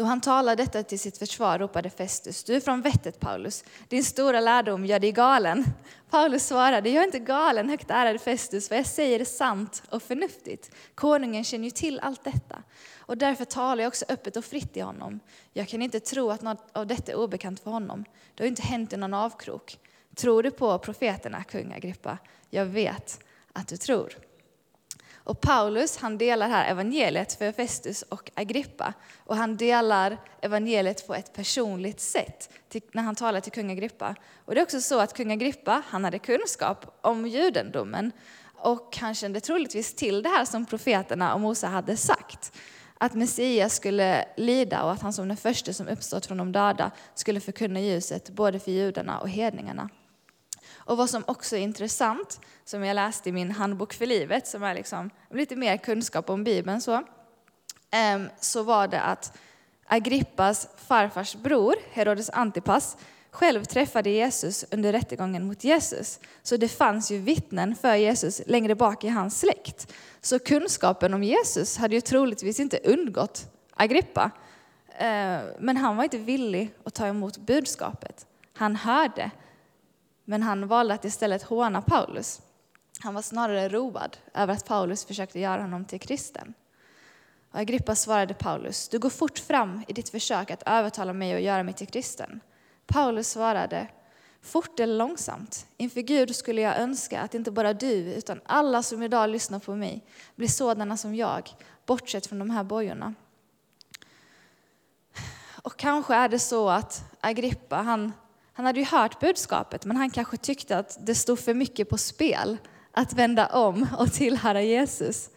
Då 0.00 0.06
han 0.06 0.20
talade 0.20 0.62
detta 0.62 0.82
till 0.82 1.00
sitt 1.00 1.18
försvar 1.18 1.58
ropade 1.58 1.90
Festus, 1.90 2.44
du 2.44 2.54
är 2.54 2.60
från 2.60 2.82
vettet 2.82 3.20
Paulus, 3.20 3.64
din 3.88 4.04
stora 4.04 4.40
lärdom 4.40 4.86
gör 4.86 4.98
dig 4.98 5.12
galen. 5.12 5.64
Paulus 6.10 6.46
svarade, 6.46 6.90
jag 6.90 7.02
är 7.02 7.06
inte 7.06 7.18
galen 7.18 7.68
högt 7.68 7.90
ärade 7.90 8.18
Festus, 8.18 8.68
för 8.68 8.76
jag 8.76 8.86
säger 8.86 9.20
är 9.20 9.24
sant 9.24 9.82
och 9.90 10.02
förnuftigt. 10.02 10.70
Konungen 10.94 11.44
känner 11.44 11.64
ju 11.64 11.70
till 11.70 12.00
allt 12.00 12.24
detta. 12.24 12.62
Och 12.98 13.18
därför 13.18 13.44
talar 13.44 13.82
jag 13.82 13.88
också 13.88 14.04
öppet 14.08 14.36
och 14.36 14.44
fritt 14.44 14.76
i 14.76 14.80
honom. 14.80 15.20
Jag 15.52 15.68
kan 15.68 15.82
inte 15.82 16.00
tro 16.00 16.30
att 16.30 16.42
något 16.42 16.68
av 16.72 16.86
detta 16.86 17.12
är 17.12 17.16
obekant 17.16 17.60
för 17.60 17.70
honom. 17.70 18.04
Det 18.34 18.42
har 18.42 18.48
inte 18.48 18.62
hänt 18.62 18.92
i 18.92 18.96
någon 18.96 19.14
avkrok. 19.14 19.78
Tror 20.14 20.42
du 20.42 20.50
på 20.50 20.78
profeterna, 20.78 21.44
kung 21.44 21.72
Agrippa? 21.72 22.18
Jag 22.50 22.66
vet 22.66 23.24
att 23.52 23.68
du 23.68 23.76
tror. 23.76 24.12
Och 25.30 25.40
Paulus 25.40 25.96
han 25.96 26.18
delar 26.18 26.48
här 26.48 26.70
evangeliet 26.70 27.32
för 27.32 27.52
Festus 27.52 28.02
och 28.02 28.30
Agrippa. 28.34 28.94
Och 29.24 29.36
han 29.36 29.56
delar 29.56 30.18
evangeliet 30.40 31.06
på 31.06 31.14
ett 31.14 31.32
personligt 31.32 32.00
sätt 32.00 32.50
till, 32.68 32.82
när 32.92 33.02
han 33.02 33.14
talar 33.14 33.40
till 33.40 33.52
kung 33.52 33.70
Agrippa. 33.70 34.14
Och 34.44 34.54
det 34.54 34.60
är 34.60 34.62
också 34.62 34.80
så 34.80 35.00
att 35.00 35.16
kung 35.16 35.32
Agrippa 35.32 35.82
han 35.88 36.04
hade 36.04 36.18
kunskap 36.18 36.98
om 37.00 37.26
judendomen 37.26 38.12
och 38.56 38.96
han 39.00 39.14
kände 39.14 39.40
troligtvis 39.40 39.94
till 39.94 40.22
det 40.22 40.28
här 40.28 40.44
som 40.44 40.66
profeterna 40.66 41.34
och 41.34 41.40
Mose 41.40 41.66
hade 41.66 41.96
sagt. 41.96 42.52
Att 42.98 43.14
Messias 43.14 43.74
skulle 43.74 44.24
lida 44.36 44.82
och 44.82 44.92
att 44.92 45.02
han 45.02 45.12
som 45.12 45.28
den 45.28 45.36
första 45.36 45.72
som 45.72 45.88
uppstått 45.88 46.26
från 46.26 46.38
de 46.38 46.52
döda 46.52 46.90
skulle 47.14 47.40
förkunna 47.40 47.80
ljuset 47.80 48.30
både 48.30 48.58
för 48.58 48.70
judarna 48.70 49.20
och 49.20 49.28
hedningarna. 49.28 49.88
Och 50.90 50.96
vad 50.96 51.10
som 51.10 51.24
också 51.26 51.56
är 51.56 51.60
intressant, 51.60 52.40
som 52.64 52.84
jag 52.84 52.94
läste 52.94 53.28
i 53.28 53.32
min 53.32 53.50
handbok 53.50 53.92
för 53.92 54.06
livet, 54.06 54.46
som 54.46 54.62
är 54.62 54.74
liksom 54.74 55.10
lite 55.30 55.56
mer 55.56 55.76
kunskap 55.76 56.30
om 56.30 56.44
Bibeln, 56.44 56.80
så, 56.80 57.02
ehm, 57.90 58.28
så 58.40 58.62
var 58.62 58.88
det 58.88 59.00
att 59.00 59.38
Agrippas 59.86 60.68
farfars 60.76 61.34
bror, 61.34 61.74
Herodes 61.92 62.30
Antipas, 62.30 62.96
själv 63.30 63.64
träffade 63.64 64.10
Jesus 64.10 64.64
under 64.70 64.92
rättegången 64.92 65.46
mot 65.46 65.64
Jesus. 65.64 66.20
Så 66.42 66.56
det 66.56 66.68
fanns 66.68 67.10
ju 67.10 67.18
vittnen 67.18 67.76
för 67.76 67.94
Jesus 67.94 68.42
längre 68.46 68.74
bak 68.74 69.04
i 69.04 69.08
hans 69.08 69.40
släkt. 69.40 69.92
Så 70.20 70.38
kunskapen 70.38 71.14
om 71.14 71.22
Jesus 71.22 71.76
hade 71.76 71.94
ju 71.94 72.00
troligtvis 72.00 72.60
inte 72.60 72.78
undgått 72.84 73.46
Agrippa. 73.74 74.30
Ehm, 74.98 75.46
men 75.58 75.76
han 75.76 75.96
var 75.96 76.04
inte 76.04 76.18
villig 76.18 76.74
att 76.84 76.94
ta 76.94 77.06
emot 77.06 77.38
budskapet. 77.38 78.26
Han 78.54 78.76
hörde, 78.76 79.30
men 80.30 80.42
han 80.42 80.68
valde 80.68 80.94
att 80.94 81.04
istället 81.04 81.42
håna 81.42 81.82
Paulus. 81.82 82.40
Han 83.00 83.14
var 83.14 83.22
snarare 83.22 83.68
road 83.68 84.16
över 84.34 84.54
att 84.54 84.66
Paulus 84.66 85.04
försökte 85.04 85.40
göra 85.40 85.62
honom 85.62 85.84
till 85.84 86.00
kristen. 86.00 86.54
Och 87.52 87.58
Agrippa 87.58 87.94
svarade 87.94 88.34
Paulus, 88.34 88.88
du 88.88 88.98
går 88.98 89.10
fort 89.10 89.38
fram 89.38 89.82
i 89.88 89.92
ditt 89.92 90.08
försök 90.08 90.50
att 90.50 90.62
övertala 90.66 91.12
mig 91.12 91.34
och 91.34 91.40
göra 91.40 91.62
mig 91.62 91.74
till 91.74 91.86
kristen. 91.86 92.40
Paulus 92.86 93.30
svarade, 93.30 93.88
fort 94.42 94.80
eller 94.80 94.96
långsamt, 94.96 95.66
inför 95.76 96.00
Gud 96.00 96.36
skulle 96.36 96.60
jag 96.60 96.78
önska 96.78 97.20
att 97.20 97.34
inte 97.34 97.50
bara 97.50 97.72
du, 97.72 98.14
utan 98.14 98.40
alla 98.46 98.82
som 98.82 99.02
idag 99.02 99.30
lyssnar 99.30 99.58
på 99.58 99.74
mig, 99.74 100.04
blir 100.36 100.48
sådana 100.48 100.96
som 100.96 101.14
jag, 101.14 101.50
bortsett 101.86 102.26
från 102.26 102.38
de 102.38 102.50
här 102.50 102.64
bojorna. 102.64 103.14
Och 105.62 105.76
kanske 105.76 106.14
är 106.14 106.28
det 106.28 106.38
så 106.38 106.68
att 106.68 107.04
Agrippa, 107.20 107.76
han 107.76 108.12
han 108.60 108.66
hade 108.66 108.80
ju 108.80 108.86
hört 108.86 109.20
budskapet, 109.20 109.84
men 109.84 109.96
han 109.96 110.10
kanske 110.10 110.36
tyckte 110.36 110.78
att 110.78 111.06
det 111.06 111.14
stod 111.14 111.38
för 111.38 111.54
mycket 111.54 111.88
på 111.88 111.98
spel 111.98 112.56
att 112.92 113.12
vända 113.12 113.46
om 113.46 113.86
och 113.98 114.12
tillhöra 114.12 114.62
Jesus. 114.62 115.30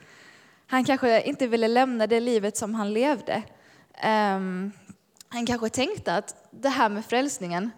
Han 0.67 0.85
kanske 0.85 1.21
inte 1.21 1.47
ville 1.47 1.67
lämna 1.67 2.07
det 2.07 2.19
livet 2.19 2.57
som 2.57 2.75
han 2.75 2.93
levde. 2.93 3.43
Um, 4.03 4.71
han 5.29 5.45
kanske 5.45 5.69
tänkte 5.69 6.15
att 6.15 6.35
det 6.51 6.69
här 6.69 6.89
med 6.89 7.05
frälsningen, 7.05 7.71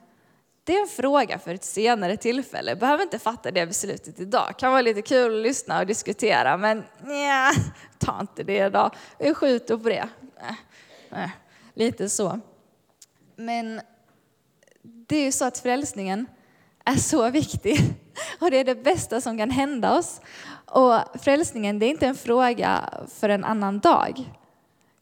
det 0.64 0.76
är 0.76 0.82
en 0.82 0.88
fråga 0.88 1.40
för 1.40 1.54
ett 1.54 1.64
senare 1.64 2.18
tillfälle. 2.18 2.76
Behöver 2.76 3.04
inte 3.04 3.20
fatta 3.20 3.52
det 3.52 3.68
beslutet 3.68 4.20
idag. 4.20 4.60
Kan 4.60 4.72
vara 4.72 4.82
lite 4.82 5.02
kul 5.02 5.36
att 5.36 5.44
lyssna 5.44 5.80
och 5.80 5.86
diskutera, 5.86 6.58
men 6.58 6.84
nja, 7.04 7.52
ta 7.98 8.22
inte 8.22 8.44
det 8.44 8.66
idag. 8.66 8.96
Vi 9.20 9.34
skjuter 9.34 9.78
på 9.78 9.90
det. 9.90 10.10
Äh, 11.12 11.24
äh, 11.24 11.30
lite 11.74 12.10
så. 12.10 12.40
Men 13.36 13.82
det 15.08 15.18
är 15.18 15.24
ju 15.24 15.32
så 15.32 15.46
att 15.46 15.58
frälsningen 15.58 16.28
är 16.86 16.96
så 16.96 17.30
viktig 17.30 17.80
och 18.40 18.52
det 18.52 18.58
är 18.58 18.64
det 18.64 18.84
bästa 18.84 19.22
som 19.22 19.38
kan 19.38 19.52
hända 19.52 19.98
oss. 19.98 20.22
Och 20.66 21.00
frälsningen, 21.22 21.80
det 21.80 21.86
är 21.86 21.90
inte 21.90 22.08
en 22.08 22.16
fråga 22.16 22.90
för 23.08 23.30
en 23.30 23.44
annan 23.44 23.80
dag. 23.80 24.32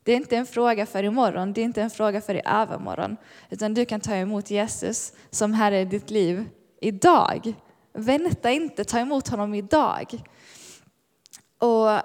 Det 0.04 0.12
är 0.12 0.16
inte 0.16 0.38
en 0.38 0.46
fråga 0.46 0.86
för 0.86 1.04
imorgon, 1.04 1.54
det 1.54 1.62
är 1.62 1.66
inte 1.66 1.82
en 1.82 1.90
fråga 1.90 2.22
för 2.22 2.36
i 2.36 2.42
övermorgon. 2.46 3.18
Utan 3.50 3.74
du 3.74 3.86
kan 3.86 4.02
ta 4.02 4.16
emot 4.16 4.50
Jesus 4.50 5.14
som 5.30 5.54
Herre 5.54 5.82
i 5.82 5.86
ditt 5.86 6.10
liv 6.10 6.46
idag. 6.82 7.54
Vänta 7.94 8.52
inte, 8.52 8.84
ta 8.84 9.00
emot 9.00 9.28
honom 9.28 9.54
idag. 9.54 10.24
Och 11.60 12.00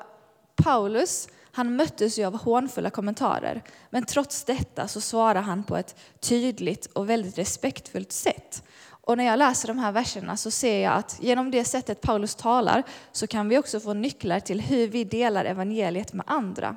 Paulus, 0.65 1.29
han 1.53 1.77
möttes 1.77 2.19
ju 2.19 2.25
av 2.25 2.37
hånfulla 2.37 2.91
kommentarer, 2.91 3.63
men 3.91 4.05
trots 4.05 4.45
detta 4.45 4.89
så 4.89 5.01
svarar 5.01 5.43
han 5.43 5.65
på 5.65 5.77
ett 5.77 5.97
tydligt 6.21 6.87
och 6.87 7.11
väldigt 7.11 7.39
respektfullt 7.39 8.13
sätt. 8.13 8.63
Och 9.09 9.17
när 9.17 9.25
jag 9.25 9.39
läser 9.39 9.69
de 9.69 9.79
här 9.79 9.93
verserna 9.93 10.37
så 10.37 10.51
ser 10.51 10.83
jag 10.83 10.93
att 10.93 11.19
genom 11.21 11.51
det 11.51 11.65
sättet 11.65 12.01
Paulus 12.01 12.35
talar 12.35 12.83
så 13.13 13.27
kan 13.27 13.49
vi 13.49 13.59
också 13.59 13.81
få 13.81 13.95
nycklar 13.95 14.41
till 14.41 14.61
hur 14.61 14.89
vi 14.89 15.05
delar 15.05 15.45
evangeliet 15.45 16.13
med 16.13 16.25
andra. 16.29 16.77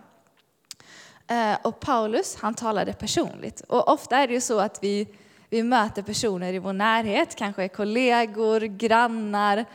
Eh, 1.27 1.57
och 1.63 1.79
Paulus, 1.79 2.37
han 2.39 2.53
talade 2.53 2.93
personligt. 2.93 3.61
Och 3.67 3.89
ofta 3.89 4.17
är 4.17 4.27
det 4.27 4.33
ju 4.33 4.41
så 4.41 4.59
att 4.59 4.83
vi, 4.83 5.07
vi 5.49 5.63
möter 5.63 6.01
personer 6.01 6.53
i 6.53 6.59
vår 6.59 6.73
närhet, 6.73 7.35
kanske 7.35 7.67
kollegor, 7.67 8.59
grannar, 8.59 9.65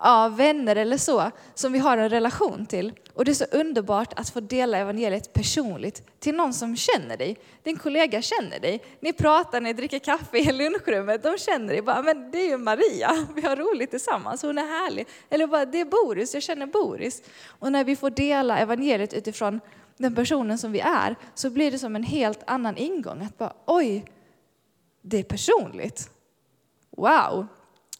ja, 0.00 0.28
vänner 0.28 0.76
eller 0.76 0.96
så, 0.96 1.30
som 1.54 1.72
vi 1.72 1.78
har 1.78 1.98
en 1.98 2.08
relation 2.08 2.66
till. 2.66 2.92
Och 3.14 3.24
det 3.24 3.32
är 3.32 3.34
så 3.34 3.44
underbart 3.44 4.12
att 4.16 4.30
få 4.30 4.40
dela 4.40 4.78
evangeliet 4.78 5.32
personligt 5.32 6.20
till 6.20 6.34
någon 6.34 6.54
som 6.54 6.76
känner 6.76 7.16
dig. 7.16 7.38
Din 7.62 7.76
kollega 7.76 8.22
känner 8.22 8.60
dig. 8.60 8.82
Ni 9.00 9.12
pratar, 9.12 9.60
ni 9.60 9.72
dricker 9.72 9.98
kaffe 9.98 10.38
i 10.38 10.52
lunchrummet, 10.52 11.22
de 11.22 11.38
känner 11.38 11.68
dig. 11.68 11.82
Bara, 11.82 12.02
men 12.02 12.30
det 12.30 12.38
är 12.38 12.48
ju 12.48 12.58
Maria, 12.58 13.26
vi 13.34 13.42
har 13.42 13.56
roligt 13.56 13.90
tillsammans, 13.90 14.42
hon 14.42 14.58
är 14.58 14.66
härlig. 14.66 15.06
Eller 15.30 15.46
bara, 15.46 15.64
det 15.64 15.80
är 15.80 15.84
Boris, 15.84 16.34
jag 16.34 16.42
känner 16.42 16.66
Boris. 16.66 17.22
Och 17.46 17.72
när 17.72 17.84
vi 17.84 17.96
får 17.96 18.10
dela 18.10 18.58
evangeliet 18.58 19.14
utifrån 19.14 19.60
den 19.96 20.14
personen 20.14 20.58
som 20.58 20.72
vi 20.72 20.80
är, 20.80 21.16
så 21.34 21.50
blir 21.50 21.70
det 21.70 21.78
som 21.78 21.96
en 21.96 22.02
helt 22.02 22.42
annan 22.46 22.76
ingång. 22.76 23.22
Att 23.22 23.38
bara, 23.38 23.52
oj, 23.66 24.04
det 25.02 25.18
är 25.18 25.22
personligt. 25.22 26.10
Wow! 26.90 27.46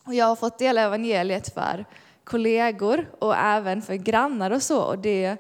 Och 0.04 0.14
jag 0.14 0.26
har 0.26 0.37
fått 0.37 0.59
dela 0.59 0.80
evangeliet 0.80 1.54
för 1.54 1.85
kollegor 2.25 3.11
och 3.19 3.37
även 3.37 3.83
för 3.83 3.95
grannar 3.95 4.50
och 4.50 4.62
så. 4.62 4.83
Och 4.83 4.99
det, 4.99 5.37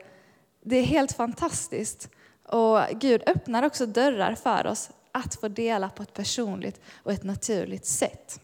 det 0.62 0.76
är 0.76 0.82
helt 0.82 1.12
fantastiskt. 1.12 2.08
Och 2.46 2.80
Gud 2.92 3.22
öppnar 3.26 3.62
också 3.62 3.86
dörrar 3.86 4.34
för 4.34 4.66
oss 4.66 4.90
att 5.12 5.34
få 5.34 5.48
dela 5.48 5.88
på 5.88 6.02
ett 6.02 6.14
personligt 6.14 6.80
och 7.02 7.12
ett 7.12 7.24
naturligt 7.24 7.86
sätt. 7.86 8.40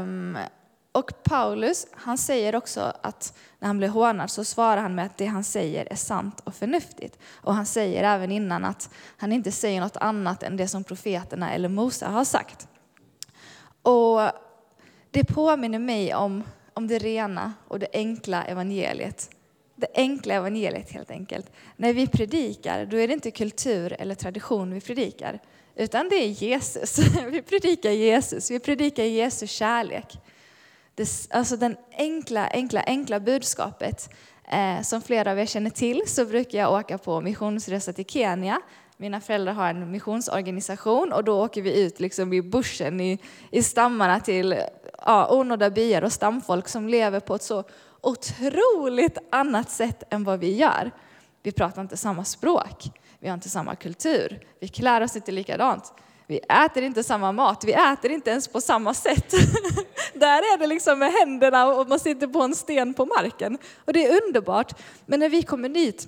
Um, 0.00 0.38
och 0.92 1.22
Paulus, 1.22 1.86
han 1.92 2.18
säger 2.18 2.56
också 2.56 2.92
att 3.02 3.38
när 3.58 3.66
han 3.66 3.78
blir 3.78 3.88
hånad 3.88 4.30
så 4.30 4.44
svarar 4.44 4.82
han 4.82 4.94
med 4.94 5.06
att 5.06 5.16
det 5.16 5.26
han 5.26 5.44
säger 5.44 5.92
är 5.92 5.96
sant 5.96 6.40
och 6.44 6.54
förnuftigt. 6.54 7.18
Och 7.32 7.54
han 7.54 7.66
säger 7.66 8.04
även 8.04 8.32
innan 8.32 8.64
att 8.64 8.90
han 9.16 9.32
inte 9.32 9.52
säger 9.52 9.80
något 9.80 9.96
annat 9.96 10.42
än 10.42 10.56
det 10.56 10.68
som 10.68 10.84
profeterna 10.84 11.52
eller 11.52 11.68
Mose 11.68 12.06
har 12.06 12.24
sagt. 12.24 12.68
Och 13.82 14.20
det 15.10 15.24
påminner 15.24 15.78
mig 15.78 16.14
om, 16.14 16.44
om 16.74 16.86
det 16.86 16.98
rena 16.98 17.54
och 17.68 17.78
det 17.78 17.88
enkla 17.92 18.44
evangeliet. 18.44 19.30
Det 19.76 19.88
enkla 19.94 20.34
evangeliet 20.34 20.90
helt 20.90 21.10
enkelt. 21.10 21.52
När 21.76 21.92
vi 21.92 22.06
predikar, 22.06 22.86
då 22.86 22.96
är 22.96 23.08
det 23.08 23.14
inte 23.14 23.30
kultur 23.30 23.96
eller 23.98 24.14
tradition 24.14 24.74
vi 24.74 24.80
predikar, 24.80 25.40
utan 25.76 26.08
det 26.08 26.16
är 26.16 26.28
Jesus. 26.28 26.98
Vi 27.30 27.42
predikar 27.42 27.90
Jesus, 27.90 28.50
vi 28.50 28.58
predikar 28.58 29.04
Jesu 29.04 29.46
kärlek. 29.46 30.18
Det, 30.94 31.08
alltså 31.30 31.56
den 31.56 31.76
enkla, 31.92 32.48
enkla, 32.48 32.82
enkla 32.82 33.20
budskapet 33.20 34.10
eh, 34.48 34.82
som 34.82 35.02
flera 35.02 35.30
av 35.30 35.38
er 35.38 35.46
känner 35.46 35.70
till 35.70 36.02
så 36.06 36.24
brukar 36.24 36.58
jag 36.58 36.72
åka 36.72 36.98
på 36.98 37.20
missionsresa 37.20 37.92
till 37.92 38.04
Kenya 38.04 38.60
mina 39.00 39.20
föräldrar 39.20 39.52
har 39.52 39.70
en 39.70 39.90
missionsorganisation 39.90 41.12
och 41.12 41.24
då 41.24 41.44
åker 41.44 41.62
vi 41.62 41.82
ut 41.82 42.00
liksom 42.00 42.32
i 42.32 42.42
bushen 42.42 43.00
i, 43.00 43.18
i 43.50 43.62
stammarna 43.62 44.20
till 44.20 44.62
ja, 45.06 45.28
onådda 45.30 45.70
byar 45.70 46.02
och 46.02 46.12
stamfolk 46.12 46.68
som 46.68 46.88
lever 46.88 47.20
på 47.20 47.34
ett 47.34 47.42
så 47.42 47.64
otroligt 48.00 49.18
annat 49.30 49.70
sätt 49.70 50.02
än 50.10 50.24
vad 50.24 50.40
vi 50.40 50.56
gör. 50.56 50.90
Vi 51.42 51.52
pratar 51.52 51.82
inte 51.82 51.96
samma 51.96 52.24
språk, 52.24 52.90
vi 53.18 53.28
har 53.28 53.34
inte 53.34 53.48
samma 53.48 53.74
kultur, 53.74 54.40
vi 54.60 54.68
klär 54.68 55.00
oss 55.00 55.16
inte 55.16 55.32
likadant. 55.32 55.92
Vi 56.26 56.38
äter 56.38 56.82
inte 56.82 57.02
samma 57.02 57.32
mat, 57.32 57.64
vi 57.64 57.72
äter 57.72 58.10
inte 58.10 58.30
ens 58.30 58.48
på 58.48 58.60
samma 58.60 58.94
sätt. 58.94 59.30
Där 60.14 60.38
är 60.38 60.58
det 60.58 60.66
liksom 60.66 60.98
med 60.98 61.12
händerna 61.12 61.66
och 61.66 61.88
man 61.88 61.98
sitter 61.98 62.26
på 62.26 62.42
en 62.42 62.54
sten 62.54 62.94
på 62.94 63.06
marken. 63.06 63.58
Och 63.84 63.92
det 63.92 64.06
är 64.06 64.22
underbart. 64.22 64.72
Men 65.06 65.20
när 65.20 65.28
vi 65.28 65.42
kommer 65.42 65.68
dit 65.68 66.06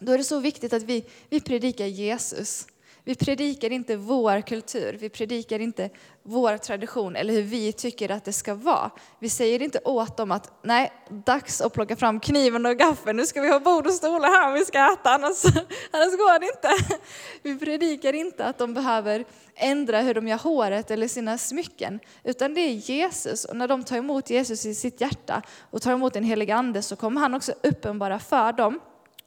då 0.00 0.12
är 0.12 0.18
det 0.18 0.24
så 0.24 0.38
viktigt 0.38 0.72
att 0.72 0.82
vi, 0.82 1.04
vi 1.28 1.40
predikar 1.40 1.86
Jesus. 1.86 2.66
Vi 3.04 3.14
predikar 3.14 3.72
inte 3.72 3.96
vår 3.96 4.40
kultur, 4.40 4.96
vi 5.00 5.08
predikar 5.08 5.58
inte 5.58 5.90
vår 6.22 6.56
tradition 6.56 7.16
eller 7.16 7.34
hur 7.34 7.42
vi 7.42 7.72
tycker 7.72 8.10
att 8.10 8.24
det 8.24 8.32
ska 8.32 8.54
vara. 8.54 8.90
Vi 9.18 9.28
säger 9.28 9.62
inte 9.62 9.80
åt 9.84 10.16
dem 10.16 10.30
att 10.30 10.52
nej, 10.62 10.92
dags 11.08 11.60
att 11.60 11.72
plocka 11.72 11.96
fram 11.96 12.20
kniven 12.20 12.66
och 12.66 12.76
gaffeln, 12.76 13.16
nu 13.16 13.26
ska 13.26 13.40
vi 13.40 13.50
ha 13.50 13.60
bord 13.60 13.86
och 13.86 13.92
stolar 13.92 14.28
här 14.28 14.52
vi 14.52 14.64
ska 14.64 14.92
äta, 14.92 15.10
annars, 15.10 15.44
annars 15.90 16.16
går 16.16 16.40
det 16.40 16.46
inte. 16.46 16.98
Vi 17.42 17.58
predikar 17.58 18.12
inte 18.12 18.44
att 18.44 18.58
de 18.58 18.74
behöver 18.74 19.24
ändra 19.54 20.00
hur 20.00 20.14
de 20.14 20.28
gör 20.28 20.38
håret 20.38 20.90
eller 20.90 21.08
sina 21.08 21.38
smycken, 21.38 22.00
utan 22.24 22.54
det 22.54 22.60
är 22.60 22.72
Jesus. 22.72 23.44
Och 23.44 23.56
när 23.56 23.68
de 23.68 23.84
tar 23.84 23.96
emot 23.96 24.30
Jesus 24.30 24.66
i 24.66 24.74
sitt 24.74 25.00
hjärta 25.00 25.42
och 25.70 25.82
tar 25.82 25.92
emot 25.92 26.14
den 26.14 26.24
helige 26.24 26.54
ande 26.54 26.82
så 26.82 26.96
kommer 26.96 27.20
han 27.20 27.34
också 27.34 27.52
uppenbara 27.62 28.18
för 28.18 28.52
dem 28.52 28.80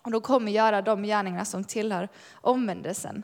och 0.03 0.11
de 0.11 0.21
kommer 0.21 0.51
göra 0.51 0.81
de 0.81 1.03
gärningar 1.03 1.43
som 1.43 1.63
tillhör 1.63 2.09
omvändelsen. 2.33 3.23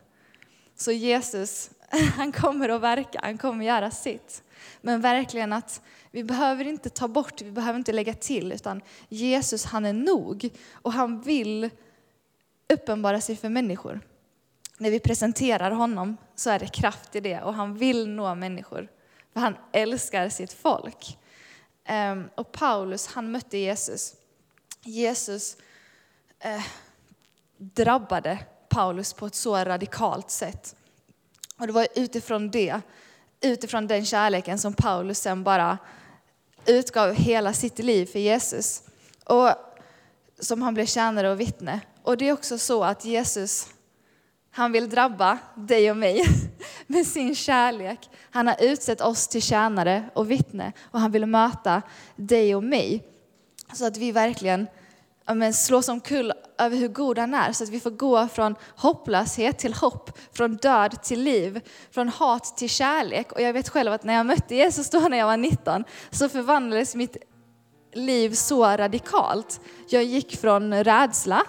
Så 0.76 0.92
Jesus, 0.92 1.72
han 2.16 2.32
kommer 2.32 2.70
att 2.70 2.82
verka, 2.82 3.20
han 3.24 3.38
kommer 3.38 3.60
att 3.60 3.68
göra 3.68 3.92
sitt. 3.92 4.44
Men 4.82 5.02
verkligen 5.02 5.54
att 5.54 5.82
vi 6.12 6.24
behöver 6.24 6.68
inte 6.68 6.90
ta 6.90 7.08
bort, 7.08 7.42
vi 7.42 7.52
behöver 7.52 7.80
inte 7.80 7.94
lägga 7.94 8.14
till, 8.14 8.52
utan 8.52 8.82
Jesus 9.10 9.66
han 9.66 9.86
är 9.86 9.94
nog 9.94 10.50
och 10.72 10.94
han 10.94 11.22
vill 11.22 11.70
uppenbara 12.74 13.22
sig 13.22 13.36
för 13.36 13.50
människor. 13.50 14.02
När 14.78 14.92
vi 14.92 15.00
presenterar 15.00 15.72
honom 15.72 16.18
så 16.36 16.50
är 16.50 16.60
det 16.60 16.68
kraft 16.68 17.16
i 17.16 17.20
det 17.20 17.42
och 17.42 17.54
han 17.54 17.76
vill 17.76 18.10
nå 18.10 18.36
människor. 18.36 18.88
För 19.34 19.40
han 19.40 19.56
älskar 19.72 20.30
sitt 20.30 20.54
folk. 20.54 21.18
Ehm, 21.86 22.30
och 22.36 22.52
Paulus 22.52 23.08
han 23.08 23.32
mötte 23.32 23.58
Jesus. 23.58 24.16
Jesus 24.84 25.58
eh, 26.40 26.64
drabbade 27.58 28.40
Paulus 28.70 29.14
på 29.14 29.26
ett 29.26 29.36
så 29.36 29.56
radikalt 29.56 30.32
sätt. 30.32 30.76
Och 31.58 31.68
det 31.68 31.74
var 31.74 31.88
utifrån 31.96 32.50
det, 32.50 32.82
utifrån 33.42 33.88
den 33.88 34.06
kärleken 34.06 34.58
som 34.58 34.74
Paulus 34.74 35.20
sen 35.20 35.44
bara 35.44 35.78
utgav 36.66 37.14
hela 37.14 37.54
sitt 37.54 37.80
liv 37.80 38.06
för 38.06 38.20
Jesus. 38.20 38.84
Och 39.26 39.50
som 40.40 40.62
han 40.62 40.74
blev 40.74 40.86
tjänare 40.86 41.32
och 41.32 41.40
vittne. 41.40 41.82
Och 42.04 42.18
det 42.18 42.30
är 42.30 42.34
också 42.34 42.58
så 42.58 42.84
att 42.84 43.06
Jesus, 43.06 43.68
han 44.52 44.72
vill 44.72 44.90
drabba 44.90 45.38
dig 45.56 45.92
och 45.92 45.98
mig 45.98 46.24
med 46.88 47.08
sin 47.08 47.36
kärlek. 47.36 48.10
Han 48.32 48.48
har 48.48 48.56
utsett 48.60 49.02
oss 49.02 49.28
till 49.28 49.42
tjänare 49.42 50.10
och 50.14 50.32
vittne 50.32 50.74
och 50.82 51.00
han 51.00 51.12
vill 51.12 51.26
möta 51.26 51.82
dig 52.16 52.56
och 52.56 52.64
mig. 52.64 53.04
Så 53.74 53.86
att 53.86 53.98
vi 53.98 54.12
verkligen 54.12 54.68
men, 55.36 55.54
slås 55.54 55.90
omkull 55.90 56.34
över 56.58 56.78
hur 56.78 56.88
god 56.88 57.18
han 57.18 57.34
är 57.34 57.52
så 57.52 57.64
att 57.64 57.70
vi 57.70 57.80
får 57.80 57.92
gå 57.92 58.28
från 58.28 58.56
hopplöshet 58.76 59.60
till 59.60 59.74
hopp, 59.74 60.20
från 60.34 60.56
död 60.56 61.04
till 61.04 61.24
liv, 61.24 61.62
från 61.92 62.10
hat 62.10 62.58
till 62.58 62.70
kärlek. 62.70 63.32
Och 63.32 63.42
jag 63.42 63.54
vet 63.54 63.70
själv 63.70 63.94
att 63.94 64.04
när 64.04 64.14
jag 64.14 64.26
mötte 64.26 64.56
Jesus 64.56 64.90
då 64.90 65.00
när 65.00 65.18
jag 65.18 65.26
var 65.26 65.38
19 65.38 65.84
så 66.12 66.30
förvandlades 66.30 66.96
mitt 66.96 67.18
liv 67.94 68.34
så 68.34 68.66
radikalt. 68.66 69.62
Jag 69.90 70.04
gick 70.04 70.38
från 70.38 70.84
rädsla 70.84 71.44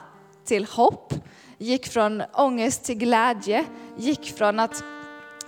till 0.44 0.64
hopp, 0.64 1.14
gick 1.58 1.86
från 1.86 2.22
ångest 2.32 2.84
till 2.84 2.98
glädje, 2.98 3.64
gick 3.96 4.36
från 4.36 4.60
att 4.60 4.84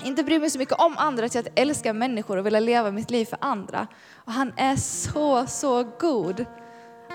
inte 0.05 0.25
bry 0.25 0.39
mig 0.39 0.51
så 0.51 0.59
mycket 0.59 0.81
om 0.81 0.95
andra 0.99 1.29
till 1.29 1.41
att 1.41 1.59
älska 1.59 1.93
människor 1.93 2.37
och 2.37 2.47
vilja 2.47 2.61
leva 2.61 2.91
mitt 2.91 3.11
liv 3.11 3.25
för 3.25 3.39
andra. 3.41 3.87
Och 4.15 4.33
han 4.33 4.53
är 4.57 4.77
så, 4.77 5.47
så 5.47 5.85
god. 5.99 6.47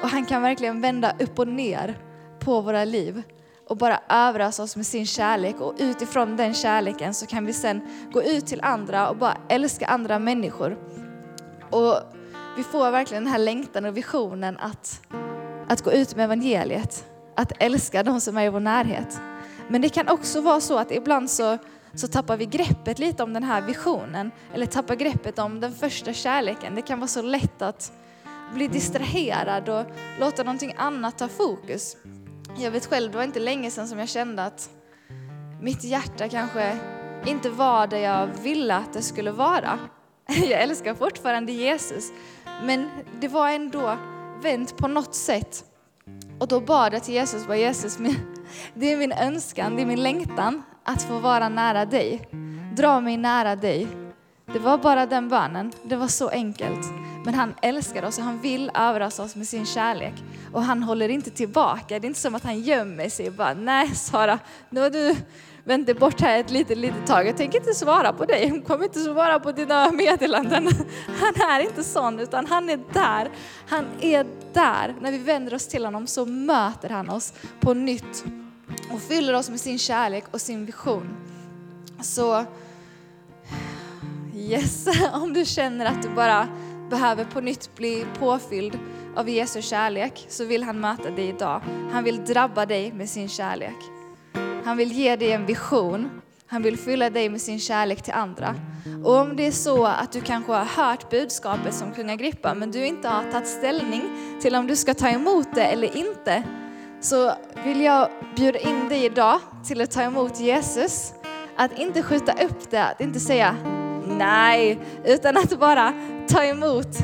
Och 0.02 0.10
han 0.10 0.26
kan 0.26 0.42
verkligen 0.42 0.82
vända 0.82 1.16
upp 1.20 1.40
och 1.40 1.48
ner 1.48 1.98
på 2.40 2.62
våra 2.62 2.86
liv 2.86 3.24
och 3.68 3.78
bara 3.78 4.00
överösa 4.10 4.64
oss 4.64 4.76
med 4.76 4.86
sin 4.86 5.06
kärlek 5.06 5.62
och 5.62 5.76
utifrån 5.78 6.38
den 6.38 6.54
kärleken 6.54 7.14
så 7.14 7.26
kan 7.26 7.46
vi 7.46 7.54
sen 7.54 7.82
gå 8.12 8.24
ut 8.24 8.48
till 8.48 8.62
andra 8.62 9.10
och 9.10 9.18
bara 9.18 9.38
älska 9.50 9.86
andra 9.86 10.20
människor. 10.20 10.78
Och 11.70 11.96
vi 12.58 12.64
får 12.64 12.92
verkligen 12.92 13.24
den 13.24 13.32
här 13.34 13.40
längtan 13.40 13.86
och 13.86 13.98
visionen 13.98 14.58
att, 14.58 15.02
att 15.68 15.82
gå 15.82 15.92
ut 15.92 16.16
med 16.16 16.24
evangeliet, 16.24 17.06
att 17.36 17.52
älska 17.60 18.04
de 18.04 18.22
som 18.22 18.38
är 18.38 18.46
i 18.46 18.50
vår 18.50 18.60
närhet. 18.60 19.20
Men 19.68 19.82
det 19.82 19.90
kan 19.90 20.08
också 20.08 20.42
vara 20.42 20.62
så 20.62 20.78
att 20.78 20.92
ibland 20.92 21.30
så, 21.30 21.58
så 21.94 22.08
tappar 22.08 22.38
vi 22.38 22.46
greppet 22.46 23.00
lite 23.00 23.24
om 23.24 23.34
den 23.34 23.44
här 23.44 23.62
visionen 23.62 24.32
eller 24.54 24.66
tappar 24.66 24.96
greppet 24.96 25.40
om 25.40 25.60
den 25.60 25.76
första 25.76 26.14
kärleken. 26.14 26.76
Det 26.76 26.82
kan 26.82 27.00
vara 27.00 27.08
så 27.08 27.22
lätt 27.22 27.62
att 27.62 27.92
bli 28.54 28.68
distraherad 28.68 29.70
och 29.70 29.86
låta 30.20 30.44
någonting 30.44 30.74
annat 30.78 31.18
ta 31.18 31.28
fokus. 31.28 31.98
Jag 32.58 32.72
vet 32.72 32.86
själv, 32.86 33.12
det 33.12 33.18
var 33.18 33.24
inte 33.24 33.40
länge 33.40 33.72
sedan 33.72 33.88
som 33.88 34.00
jag 34.00 34.10
kände 34.10 34.44
att 34.44 34.70
mitt 35.62 35.84
hjärta 35.84 36.30
kanske 36.30 36.78
inte 37.26 37.50
var 37.50 37.88
det 37.88 38.00
jag 38.00 38.28
ville 38.28 38.76
att 38.76 38.94
det 38.94 39.02
skulle 39.02 39.32
vara. 39.32 39.80
Jag 40.28 40.62
älskar 40.62 40.96
fortfarande 40.96 41.52
Jesus, 41.52 42.12
men 42.64 42.90
det 43.20 43.28
var 43.28 43.50
ändå 43.50 43.98
vänt 44.42 44.78
på 44.78 44.88
något 44.88 45.16
sätt 45.16 45.66
Och 46.40 46.48
då 46.48 46.62
bad 46.62 46.94
jag 46.94 47.04
till 47.04 47.14
Jesus, 47.14 47.48
bara 47.48 47.58
Jesus, 47.58 47.98
det 48.74 48.94
är 48.94 48.98
min 48.98 49.12
önskan, 49.12 49.76
det 49.76 49.82
är 49.82 49.86
min 49.86 50.04
längtan 50.04 50.64
att 50.84 51.04
få 51.04 51.20
vara 51.20 51.50
nära 51.50 51.86
dig. 51.86 52.30
Dra 52.76 53.00
mig 53.00 53.18
nära 53.18 53.56
dig. 53.56 53.88
Det 54.54 54.60
var 54.60 54.78
bara 54.78 55.06
den 55.06 55.30
bönen, 55.30 55.72
det 55.84 55.96
var 55.96 56.08
så 56.08 56.30
enkelt. 56.30 56.86
Men 57.28 57.36
han 57.36 57.54
älskar 57.62 58.06
oss 58.06 58.18
och 58.18 58.24
han 58.24 58.42
vill 58.42 58.72
överraska 58.76 59.24
oss 59.24 59.36
med 59.36 59.48
sin 59.48 59.66
kärlek. 59.66 60.14
Och 60.54 60.64
han 60.64 60.84
håller 60.84 61.10
inte 61.10 61.30
tillbaka, 61.30 62.00
det 62.00 62.06
är 62.06 62.08
inte 62.08 62.20
som 62.20 62.36
att 62.36 62.44
han 62.44 62.62
gömmer 62.62 63.10
sig 63.10 63.28
och 63.28 63.34
bara, 63.34 63.54
nej 63.54 63.96
Sara, 63.96 64.40
nu 64.70 64.82
har 64.82 64.90
du 64.90 65.16
vänt 65.64 65.86
dig 65.86 65.96
bort 65.96 66.22
här 66.22 66.40
ett 66.40 66.52
litet, 66.52 66.78
litet 66.78 67.08
tag. 67.08 67.28
Jag 67.28 67.38
tänker 67.38 67.60
inte 67.60 67.74
svara 67.74 68.14
på 68.14 68.26
dig, 68.26 68.48
jag 68.48 68.66
kommer 68.66 68.84
inte 68.84 69.00
svara 69.00 69.40
på 69.40 69.52
dina 69.52 69.92
meddelanden. 69.92 70.68
Han 71.20 71.50
är 71.50 71.60
inte 71.60 71.84
sån, 71.84 72.20
utan 72.20 72.46
han 72.46 72.70
är 72.70 72.80
där. 72.94 73.30
Han 73.68 73.86
är 74.02 74.26
där. 74.54 74.96
När 75.02 75.12
vi 75.12 75.18
vänder 75.18 75.54
oss 75.54 75.68
till 75.68 75.86
honom 75.86 76.08
så 76.08 76.26
möter 76.26 76.90
han 76.90 77.10
oss 77.10 77.34
på 77.60 77.74
nytt 77.74 78.26
och 78.92 79.02
fyller 79.02 79.34
oss 79.34 79.50
med 79.50 79.60
sin 79.60 79.80
kärlek 79.80 80.24
och 80.32 80.42
sin 80.42 80.66
vision. 80.66 81.18
Så 82.02 82.46
yes, 84.36 84.88
om 85.14 85.34
du 85.34 85.46
känner 85.46 85.86
att 85.86 86.02
du 86.02 86.10
bara 86.10 86.48
behöver 86.90 87.26
på 87.26 87.42
nytt 87.42 87.76
bli 87.76 88.06
påfylld 88.20 88.80
av 89.16 89.30
Jesu 89.30 89.62
kärlek 89.62 90.26
så 90.30 90.46
vill 90.46 90.64
han 90.64 90.80
möta 90.80 91.10
dig 91.10 91.30
idag. 91.30 91.62
Han 91.92 92.04
vill 92.04 92.26
drabba 92.26 92.66
dig 92.66 92.94
med 92.94 93.10
sin 93.10 93.30
kärlek. 93.30 93.76
Han 94.66 94.78
vill 94.78 94.92
ge 94.92 95.16
dig 95.16 95.32
en 95.32 95.46
vision. 95.46 96.10
Han 96.48 96.62
vill 96.62 96.78
fylla 96.78 97.10
dig 97.10 97.30
med 97.30 97.42
sin 97.42 97.60
kärlek 97.60 98.02
till 98.02 98.14
andra. 98.14 98.56
Och 99.04 99.16
om 99.16 99.36
det 99.36 99.48
är 99.48 99.52
så 99.52 99.86
att 99.86 100.12
du 100.12 100.22
kanske 100.22 100.52
har 100.52 100.66
hört 100.66 101.10
budskapet 101.10 101.74
som 101.74 101.92
kung 101.92 102.10
Agrippa 102.10 102.54
men 102.54 102.72
du 102.72 102.86
inte 102.86 103.08
har 103.08 103.32
tagit 103.32 103.48
ställning 103.48 104.02
till 104.42 104.56
om 104.56 104.68
du 104.68 104.76
ska 104.76 104.94
ta 104.94 105.10
emot 105.10 105.48
det 105.56 105.64
eller 105.64 105.98
inte 105.98 106.44
så 107.02 107.34
vill 107.64 107.82
jag 107.82 108.10
bjuda 108.36 108.60
in 108.60 108.90
dig 108.90 109.06
idag 109.06 109.40
till 109.66 109.82
att 109.82 109.92
ta 109.92 110.02
emot 110.02 110.40
Jesus. 110.40 111.14
Att 111.56 111.80
inte 111.80 112.04
skjuta 112.04 112.32
upp 112.32 112.72
det, 112.72 112.84
att 112.84 113.02
inte 113.02 113.20
säga 113.20 113.56
nej, 114.18 114.80
utan 115.06 115.38
att 115.38 115.60
bara 115.60 115.94
ta 116.28 116.44
emot 116.44 116.98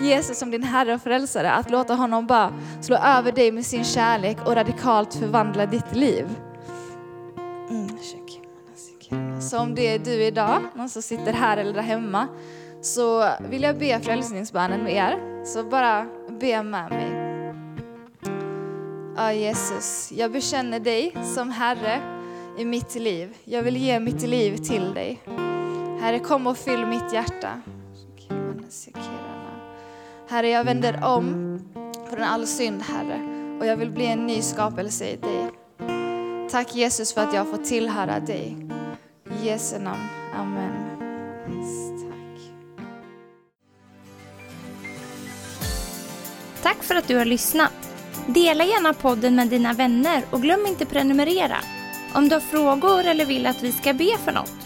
Jesus 0.00 0.38
som 0.38 0.50
din 0.50 0.62
Herre 0.62 0.94
och 0.94 1.02
Frälsare. 1.02 1.52
Att 1.52 1.70
låta 1.70 1.94
honom 1.94 2.26
bara 2.26 2.52
slå 2.80 2.96
över 2.96 3.32
dig 3.32 3.52
med 3.52 3.66
sin 3.66 3.84
kärlek 3.84 4.36
och 4.46 4.54
radikalt 4.54 5.14
förvandla 5.14 5.66
ditt 5.66 5.96
liv. 5.96 6.26
Mm, 7.70 9.40
så 9.40 9.58
om 9.58 9.74
det 9.74 9.94
är 9.94 9.98
du 9.98 10.24
idag, 10.24 10.62
någon 10.74 10.88
som 10.88 11.02
sitter 11.02 11.32
här 11.32 11.56
eller 11.56 11.72
där 11.72 11.82
hemma, 11.82 12.28
så 12.82 13.28
vill 13.50 13.62
jag 13.62 13.78
be 13.78 14.00
frälsningsbönen 14.00 14.82
med 14.82 14.94
er. 14.94 15.44
Så 15.44 15.64
bara 15.64 16.06
be 16.40 16.62
med 16.62 16.90
mig. 16.90 17.26
Ja, 19.16 19.32
Jesus, 19.32 20.12
jag 20.12 20.32
bekänner 20.32 20.80
dig 20.80 21.16
som 21.34 21.50
Herre 21.50 22.00
i 22.58 22.64
mitt 22.64 22.94
liv. 22.94 23.36
Jag 23.44 23.62
vill 23.62 23.76
ge 23.76 24.00
mitt 24.00 24.22
liv 24.22 24.56
till 24.56 24.94
dig. 24.94 25.20
Herre, 26.06 26.18
kom 26.18 26.46
och 26.46 26.58
fyll 26.58 26.86
mitt 26.86 27.12
hjärta. 27.12 27.60
Herre, 30.28 30.48
jag 30.48 30.64
vänder 30.64 31.04
om 31.04 31.58
från 32.10 32.22
all 32.22 32.46
synd, 32.46 32.82
Herre, 32.82 33.20
och 33.60 33.66
jag 33.66 33.76
vill 33.76 33.90
bli 33.90 34.06
en 34.06 34.26
ny 34.26 34.42
skapelse 34.42 35.04
i 35.04 35.16
dig. 35.16 35.50
Tack 36.50 36.74
Jesus 36.74 37.14
för 37.14 37.20
att 37.20 37.34
jag 37.34 37.50
får 37.50 37.56
tillhöra 37.56 38.20
dig. 38.20 38.56
I 39.30 39.46
Jesu 39.46 39.78
namn. 39.78 40.08
Amen. 40.34 40.72
Tack. 42.10 42.52
tack 46.62 46.82
för 46.82 46.94
att 46.94 47.08
du 47.08 47.16
har 47.16 47.24
lyssnat. 47.24 47.72
Dela 48.26 48.64
gärna 48.64 48.94
podden 48.94 49.36
med 49.36 49.48
dina 49.48 49.72
vänner 49.72 50.24
och 50.30 50.42
glöm 50.42 50.66
inte 50.66 50.86
prenumerera. 50.86 51.56
Om 52.14 52.28
du 52.28 52.34
har 52.34 52.40
frågor 52.40 53.04
eller 53.04 53.24
vill 53.24 53.46
att 53.46 53.62
vi 53.62 53.72
ska 53.72 53.92
be 53.92 54.18
för 54.24 54.32
något 54.32 54.65